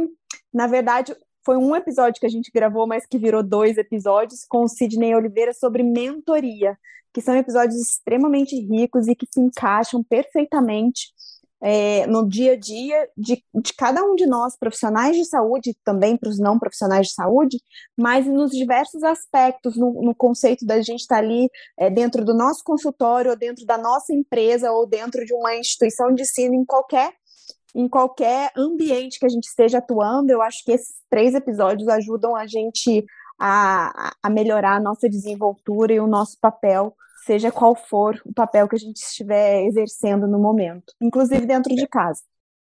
na 0.52 0.66
verdade, 0.66 1.14
foi 1.44 1.56
um 1.56 1.76
episódio 1.76 2.20
que 2.20 2.26
a 2.26 2.30
gente 2.30 2.50
gravou, 2.52 2.86
mas 2.86 3.06
que 3.06 3.16
virou 3.16 3.42
dois 3.44 3.78
episódios 3.78 4.44
com 4.48 4.64
o 4.64 4.68
Sidney 4.68 5.14
Oliveira 5.14 5.52
sobre 5.52 5.84
mentoria, 5.84 6.76
que 7.14 7.20
são 7.20 7.36
episódios 7.36 7.80
extremamente 7.80 8.56
ricos 8.56 9.06
e 9.06 9.14
que 9.14 9.26
se 9.32 9.40
encaixam 9.40 10.02
perfeitamente 10.02 11.14
é, 11.62 12.06
no 12.06 12.28
dia 12.28 12.52
a 12.52 12.56
dia 12.56 13.08
de, 13.16 13.42
de 13.54 13.72
cada 13.74 14.02
um 14.04 14.14
de 14.14 14.26
nós, 14.26 14.56
profissionais 14.58 15.16
de 15.16 15.24
saúde, 15.24 15.76
também 15.84 16.16
para 16.16 16.28
os 16.28 16.38
não 16.38 16.58
profissionais 16.58 17.08
de 17.08 17.14
saúde, 17.14 17.58
mas 17.96 18.26
nos 18.26 18.50
diversos 18.50 19.02
aspectos, 19.02 19.76
no, 19.76 20.02
no 20.02 20.14
conceito 20.14 20.66
da 20.66 20.80
gente 20.80 21.00
estar 21.00 21.16
tá 21.16 21.22
ali 21.22 21.48
é, 21.78 21.90
dentro 21.90 22.24
do 22.24 22.34
nosso 22.34 22.62
consultório, 22.64 23.30
ou 23.30 23.36
dentro 23.36 23.64
da 23.64 23.78
nossa 23.78 24.12
empresa, 24.12 24.70
ou 24.70 24.86
dentro 24.86 25.24
de 25.24 25.34
uma 25.34 25.54
instituição 25.56 26.12
de 26.14 26.22
ensino, 26.22 26.54
em 26.54 26.64
qualquer 26.64 27.12
em 27.74 27.88
qualquer 27.88 28.50
ambiente 28.56 29.18
que 29.18 29.26
a 29.26 29.28
gente 29.28 29.44
esteja 29.44 29.78
atuando, 29.78 30.32
eu 30.32 30.40
acho 30.40 30.64
que 30.64 30.72
esses 30.72 30.94
três 31.10 31.34
episódios 31.34 31.86
ajudam 31.88 32.34
a 32.34 32.46
gente 32.46 33.04
a, 33.38 34.14
a 34.22 34.30
melhorar 34.30 34.76
a 34.76 34.80
nossa 34.80 35.10
desenvoltura 35.10 35.92
e 35.92 36.00
o 36.00 36.06
nosso 36.06 36.38
papel 36.40 36.94
seja 37.26 37.50
qual 37.50 37.74
for 37.74 38.20
o 38.24 38.32
papel 38.32 38.68
que 38.68 38.76
a 38.76 38.78
gente 38.78 38.98
estiver 38.98 39.64
exercendo 39.64 40.28
no 40.28 40.38
momento, 40.38 40.94
inclusive 41.00 41.44
dentro 41.44 41.74
de 41.74 41.86
casa. 41.88 42.22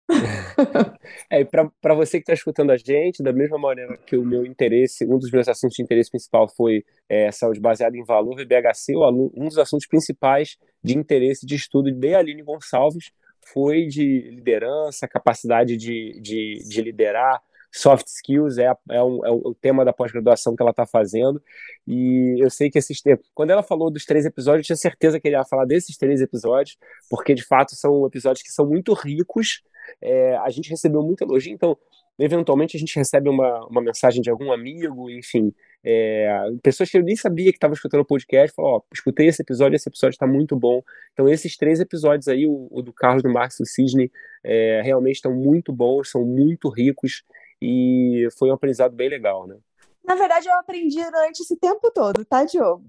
é, 1.31 1.45
para 1.45 1.95
você 1.95 2.19
que 2.19 2.25
está 2.25 2.35
escutando 2.35 2.71
a 2.71 2.77
gente, 2.77 3.23
da 3.23 3.33
mesma 3.33 3.57
maneira 3.57 3.97
que 3.97 4.17
o 4.17 4.25
meu 4.25 4.45
interesse, 4.45 5.07
um 5.07 5.19
dos 5.19 5.31
meus 5.31 5.49
assuntos 5.49 5.77
de 5.77 5.83
interesse 5.83 6.11
principal 6.11 6.47
foi 6.49 6.85
é, 7.09 7.31
saúde 7.31 7.61
baseada 7.61 7.97
em 7.97 8.05
valor 8.05 8.39
e 8.41 8.45
BHC, 8.45 8.95
um 8.97 9.47
dos 9.47 9.57
assuntos 9.57 9.87
principais 9.87 10.59
de 10.83 10.99
interesse 10.99 11.47
de 11.47 11.55
estudo 11.55 11.91
de 11.91 12.15
Aline 12.15 12.43
Gonçalves 12.43 13.13
foi 13.53 13.87
de 13.87 14.31
liderança, 14.31 15.09
capacidade 15.09 15.77
de, 15.77 16.21
de, 16.21 16.63
de 16.69 16.83
liderar, 16.83 17.41
soft 17.73 18.07
skills 18.09 18.59
é, 18.59 18.73
é, 18.91 19.03
um, 19.03 19.25
é 19.25 19.31
o 19.31 19.55
tema 19.55 19.85
da 19.85 19.93
pós-graduação 19.93 20.57
que 20.57 20.63
ela 20.63 20.73
está 20.73 20.87
fazendo. 20.87 21.43
E 21.87 22.37
eu 22.43 22.51
sei 22.51 22.71
que 22.71 22.79
esses 22.79 23.01
tempos. 23.01 23.29
Quando 23.35 23.51
ela 23.51 23.63
falou 23.63 23.91
dos 23.91 24.05
três 24.05 24.25
episódios, 24.27 24.65
eu 24.65 24.67
tinha 24.67 24.77
certeza 24.77 25.21
que 25.21 25.29
ele 25.29 25.37
ia 25.37 25.45
falar 25.45 25.65
desses 25.65 25.97
três 25.97 26.21
episódios, 26.21 26.77
porque 27.09 27.35
de 27.35 27.45
fato 27.45 27.75
são 27.75 28.07
episódios 28.07 28.43
que 28.43 28.51
são 28.51 28.67
muito 28.67 28.93
ricos. 28.93 29.63
É, 30.03 30.37
a 30.37 30.51
gente 30.51 30.71
recebeu 30.71 31.03
muito 31.03 31.23
elogio, 31.23 31.53
então, 31.53 31.77
eventualmente, 32.19 32.77
a 32.77 32.81
gente 32.81 32.95
recebe 32.97 33.29
uma, 33.29 33.67
uma 33.67 33.81
mensagem 33.81 34.23
de 34.23 34.31
algum 34.31 34.53
amigo, 34.53 35.11
enfim. 35.11 35.53
É, 35.83 36.29
pessoas 36.63 36.91
que 36.91 36.99
eu 36.99 37.03
nem 37.03 37.17
sabia 37.17 37.51
que 37.51 37.57
estavam 37.57 37.75
escutando 37.75 38.03
o 38.03 38.05
podcast, 38.05 38.55
falaram, 38.55 38.77
ó, 38.77 38.83
escutei 38.93 39.29
esse 39.29 39.43
episódio, 39.43 39.77
esse 39.77 39.89
episódio 39.89 40.15
está 40.15 40.27
muito 40.27 40.55
bom. 40.55 40.83
Então, 41.13 41.29
esses 41.29 41.57
três 41.57 41.81
episódios 41.81 42.29
aí, 42.29 42.47
o, 42.47 42.69
o 42.71 42.83
do 42.83 42.93
Carlos, 42.93 43.23
do 43.23 43.31
Marcos 43.31 43.59
e 43.59 43.63
do 43.63 43.67
Sidney, 43.67 44.11
é, 44.45 44.83
realmente 44.83 45.17
estão 45.17 45.35
muito 45.35 45.73
bons, 45.73 46.11
são 46.11 46.25
muito 46.25 46.69
ricos 46.69 47.25
e 47.61 48.29
foi 48.39 48.51
um 48.51 48.55
aprendizado 48.55 48.95
bem 48.95 49.09
legal, 49.09 49.47
né? 49.47 49.57
Na 50.05 50.15
verdade, 50.15 50.49
eu 50.49 50.55
aprendi 50.55 51.03
durante 51.05 51.41
esse 51.41 51.57
tempo 51.57 51.91
todo, 51.93 52.25
tá, 52.25 52.45
Diogo? 52.45 52.85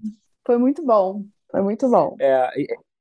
Foi 0.46 0.56
muito 0.58 0.84
bom, 0.84 1.24
foi 1.50 1.62
muito 1.62 1.88
bom. 1.88 2.16
É, 2.20 2.50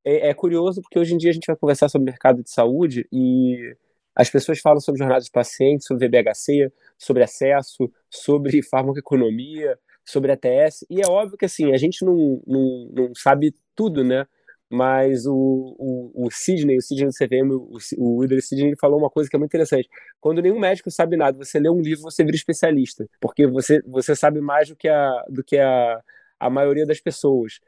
é, 0.05 0.29
é 0.29 0.33
curioso 0.33 0.81
porque 0.81 0.99
hoje 0.99 1.13
em 1.13 1.17
dia 1.17 1.31
a 1.31 1.33
gente 1.33 1.47
vai 1.47 1.55
conversar 1.55 1.89
sobre 1.89 2.11
mercado 2.11 2.43
de 2.43 2.51
saúde 2.51 3.07
e 3.11 3.75
as 4.15 4.29
pessoas 4.29 4.59
falam 4.59 4.79
sobre 4.79 4.99
jornada 4.99 5.21
de 5.21 5.31
pacientes, 5.31 5.87
sobre 5.87 6.07
VBHC, 6.07 6.71
sobre 6.97 7.23
acesso, 7.23 7.91
sobre 8.09 8.61
farmacoeconomia, 8.61 9.79
sobre 10.03 10.31
ATS, 10.31 10.85
e 10.89 11.01
é 11.01 11.07
óbvio 11.07 11.37
que 11.37 11.45
assim, 11.45 11.71
a 11.71 11.77
gente 11.77 12.03
não, 12.03 12.41
não, 12.45 12.89
não 12.91 13.15
sabe 13.15 13.53
tudo, 13.75 14.03
né? 14.03 14.25
Mas 14.71 15.25
o, 15.25 15.33
o, 15.77 16.27
o 16.27 16.31
Sidney, 16.31 16.77
o 16.77 16.81
Sidney 16.81 17.07
do 17.07 17.13
CVM, 17.13 17.51
o, 17.51 17.77
o 17.97 18.17
Wilder 18.19 18.41
Sidney 18.41 18.73
falou 18.79 18.97
uma 18.97 19.09
coisa 19.09 19.29
que 19.29 19.35
é 19.35 19.39
muito 19.39 19.49
interessante. 19.49 19.89
Quando 20.21 20.41
nenhum 20.41 20.57
médico 20.57 20.89
sabe 20.89 21.17
nada, 21.17 21.37
você 21.37 21.59
lê 21.59 21.69
um 21.69 21.81
livro, 21.81 22.03
você 22.03 22.23
vira 22.23 22.37
especialista, 22.37 23.05
porque 23.19 23.45
você, 23.45 23.81
você 23.81 24.15
sabe 24.15 24.39
mais 24.39 24.69
do 24.69 24.75
que, 24.77 24.87
a, 24.87 25.25
do 25.27 25.43
que 25.43 25.57
a, 25.57 26.01
a 26.39 26.49
maioria 26.49 26.85
das 26.85 27.01
pessoas. 27.01 27.59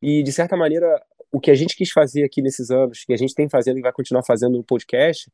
E, 0.00 0.22
de 0.22 0.32
certa 0.32 0.56
maneira, 0.56 0.86
o 1.30 1.38
que 1.38 1.50
a 1.50 1.54
gente 1.54 1.76
quis 1.76 1.90
fazer 1.90 2.24
aqui 2.24 2.40
nesses 2.40 2.70
anos, 2.70 3.04
que 3.04 3.12
a 3.12 3.18
gente 3.18 3.34
tem 3.34 3.46
fazendo 3.46 3.78
e 3.78 3.82
vai 3.82 3.92
continuar 3.92 4.22
fazendo 4.24 4.56
no 4.56 4.64
podcast, 4.64 5.30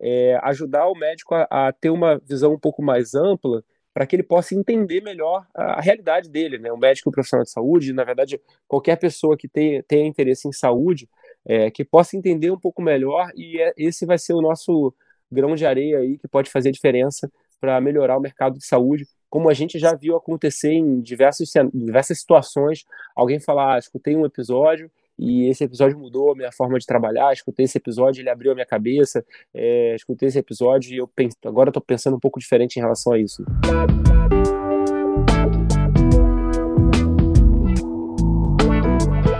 é 0.00 0.36
ajudar 0.42 0.88
o 0.88 0.94
médico 0.94 1.32
a, 1.32 1.46
a 1.48 1.72
ter 1.72 1.90
uma 1.90 2.18
visão 2.18 2.54
um 2.54 2.58
pouco 2.58 2.82
mais 2.82 3.14
ampla 3.14 3.62
para 3.96 4.06
que 4.06 4.14
ele 4.14 4.22
possa 4.22 4.54
entender 4.54 5.00
melhor 5.00 5.46
a, 5.54 5.78
a 5.78 5.80
realidade 5.80 6.28
dele, 6.28 6.58
né? 6.58 6.70
O 6.70 6.76
médico, 6.76 7.10
profissional 7.10 7.44
de 7.44 7.50
saúde, 7.50 7.94
na 7.94 8.04
verdade, 8.04 8.38
qualquer 8.68 8.96
pessoa 8.96 9.38
que 9.38 9.48
tenha, 9.48 9.82
tenha 9.82 10.06
interesse 10.06 10.46
em 10.46 10.52
saúde, 10.52 11.08
é, 11.46 11.70
que 11.70 11.82
possa 11.82 12.14
entender 12.14 12.50
um 12.50 12.58
pouco 12.58 12.82
melhor 12.82 13.32
e 13.34 13.58
é, 13.58 13.72
esse 13.74 14.04
vai 14.04 14.18
ser 14.18 14.34
o 14.34 14.42
nosso 14.42 14.92
grão 15.32 15.54
de 15.54 15.64
areia 15.64 16.00
aí 16.00 16.18
que 16.18 16.28
pode 16.28 16.50
fazer 16.50 16.70
diferença 16.72 17.32
para 17.58 17.80
melhorar 17.80 18.18
o 18.18 18.20
mercado 18.20 18.58
de 18.58 18.66
saúde, 18.66 19.06
como 19.30 19.48
a 19.48 19.54
gente 19.54 19.78
já 19.78 19.94
viu 19.94 20.14
acontecer 20.14 20.72
em 20.72 21.00
diversos, 21.00 21.50
diversas 21.72 22.20
situações. 22.20 22.84
Alguém 23.14 23.40
falar, 23.40 23.76
ah, 23.76 23.78
escutei 23.78 24.14
um 24.14 24.26
episódio 24.26 24.90
e 25.18 25.48
esse 25.48 25.64
episódio 25.64 25.98
mudou 25.98 26.32
a 26.32 26.34
minha 26.34 26.52
forma 26.52 26.78
de 26.78 26.86
trabalhar. 26.86 27.32
Escutei 27.32 27.64
esse 27.64 27.78
episódio, 27.78 28.20
ele 28.20 28.30
abriu 28.30 28.52
a 28.52 28.54
minha 28.54 28.66
cabeça. 28.66 29.24
É, 29.54 29.94
escutei 29.94 30.28
esse 30.28 30.38
episódio 30.38 30.92
e 30.92 30.98
eu 30.98 31.08
penso, 31.08 31.36
agora 31.44 31.70
estou 31.70 31.82
pensando 31.82 32.16
um 32.16 32.20
pouco 32.20 32.38
diferente 32.38 32.76
em 32.76 32.80
relação 32.80 33.12
a 33.12 33.18
isso. 33.18 33.44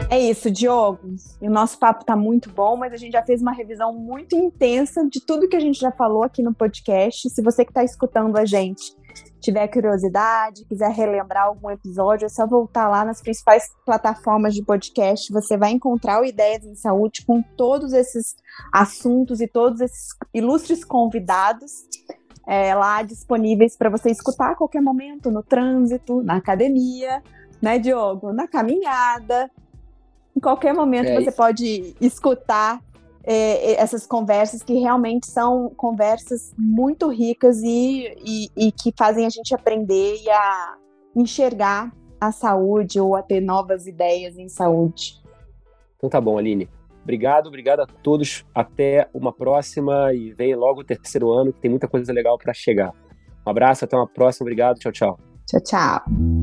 É 0.09 0.19
isso, 0.19 0.51
Diogo. 0.51 1.01
O 1.43 1.51
nosso 1.51 1.79
papo 1.79 2.01
está 2.01 2.17
muito 2.17 2.51
bom, 2.51 2.75
mas 2.77 2.93
a 2.93 2.97
gente 2.97 3.13
já 3.13 3.23
fez 3.23 3.43
uma 3.43 3.53
revisão 3.53 3.93
muito 3.93 4.35
intensa 4.35 5.07
de 5.11 5.21
tudo 5.21 5.49
que 5.49 5.57
a 5.57 5.61
gente 5.61 5.79
já 5.79 5.93
falou 5.93 6.23
aqui 6.23 6.43
no 6.43 6.55
podcast. 6.55 7.29
Se 7.29 7.43
você 7.43 7.65
que 7.65 7.71
está 7.71 7.85
escutando 7.85 8.37
a 8.39 8.47
gente 8.47 8.97
tiver 9.47 9.69
curiosidade, 9.69 10.65
quiser 10.65 10.91
relembrar 10.91 11.47
algum 11.47 11.71
episódio, 11.71 12.27
é 12.27 12.29
só 12.29 12.47
voltar 12.47 12.89
lá 12.89 13.05
nas 13.05 13.23
principais 13.23 13.65
plataformas 13.85 14.55
de 14.55 14.63
podcast. 14.65 15.33
Você 15.33 15.57
vai 15.57 15.71
encontrar 15.71 16.21
o 16.21 16.25
Ideias 16.25 16.65
em 16.65 16.75
Saúde 16.75 17.25
com 17.25 17.41
todos 17.57 17.93
esses 17.93 18.37
assuntos 18.73 19.41
e 19.41 19.47
todos 19.47 19.81
esses 19.81 20.09
ilustres 20.35 20.85
convidados 20.85 21.73
é, 22.47 22.75
lá 22.75 23.03
disponíveis 23.03 23.77
para 23.77 23.89
você 23.89 24.11
escutar 24.11 24.51
a 24.51 24.57
qualquer 24.57 24.83
momento, 24.83 25.31
no 25.31 25.43
trânsito, 25.43 26.23
na 26.23 26.37
academia, 26.37 27.23
né, 27.63 27.79
Diogo? 27.79 28.33
Na 28.33 28.49
caminhada. 28.49 29.49
Em 30.37 30.41
qualquer 30.41 30.75
momento 30.75 31.09
é 31.09 31.21
você 31.21 31.33
pode 31.33 31.97
escutar 32.01 32.81
é, 33.27 33.73
essas 33.75 34.07
conversas 34.07 34.63
que 34.63 34.75
realmente 34.75 35.27
são 35.27 35.69
conversas 35.71 36.55
muito 36.57 37.09
ricas 37.09 37.61
e, 37.63 38.15
e, 38.25 38.49
e, 38.57 38.73
que 38.73 38.95
fazem 38.97 39.27
a 39.27 39.29
gente 39.29 39.53
aprender 39.53 40.17
e 40.23 40.31
a 40.31 40.77
enxergar 41.15 41.93
a 42.21 42.31
saúde 42.31 43.01
ou 43.01 43.17
a 43.17 43.23
ter 43.23 43.41
novas 43.41 43.87
ideias 43.87 44.39
em 44.39 44.49
saúde. 44.49 45.21
Então 45.97 46.09
tá 46.09 46.21
bom, 46.21 46.39
Aline. 46.39 46.69
Obrigado, 47.03 47.49
obrigado 47.49 47.81
a 47.81 47.87
todos. 47.87 48.45
Até 48.55 49.09
uma 49.13 49.33
próxima 49.33 50.13
e 50.15 50.33
vem 50.33 50.55
logo 50.55 50.81
o 50.81 50.85
terceiro 50.85 51.31
ano, 51.31 51.53
que 51.53 51.61
tem 51.61 51.71
muita 51.71 51.89
coisa 51.89 52.13
legal 52.13 52.39
para 52.39 52.55
chegar. 52.55 52.93
Um 53.47 53.51
abraço, 53.51 53.85
até 53.85 53.97
uma 53.97 54.09
próxima. 54.09 54.45
Obrigado, 54.45 54.79
tchau, 54.79 54.93
tchau. 54.93 55.19
Tchau, 55.47 55.61
tchau. 55.61 56.36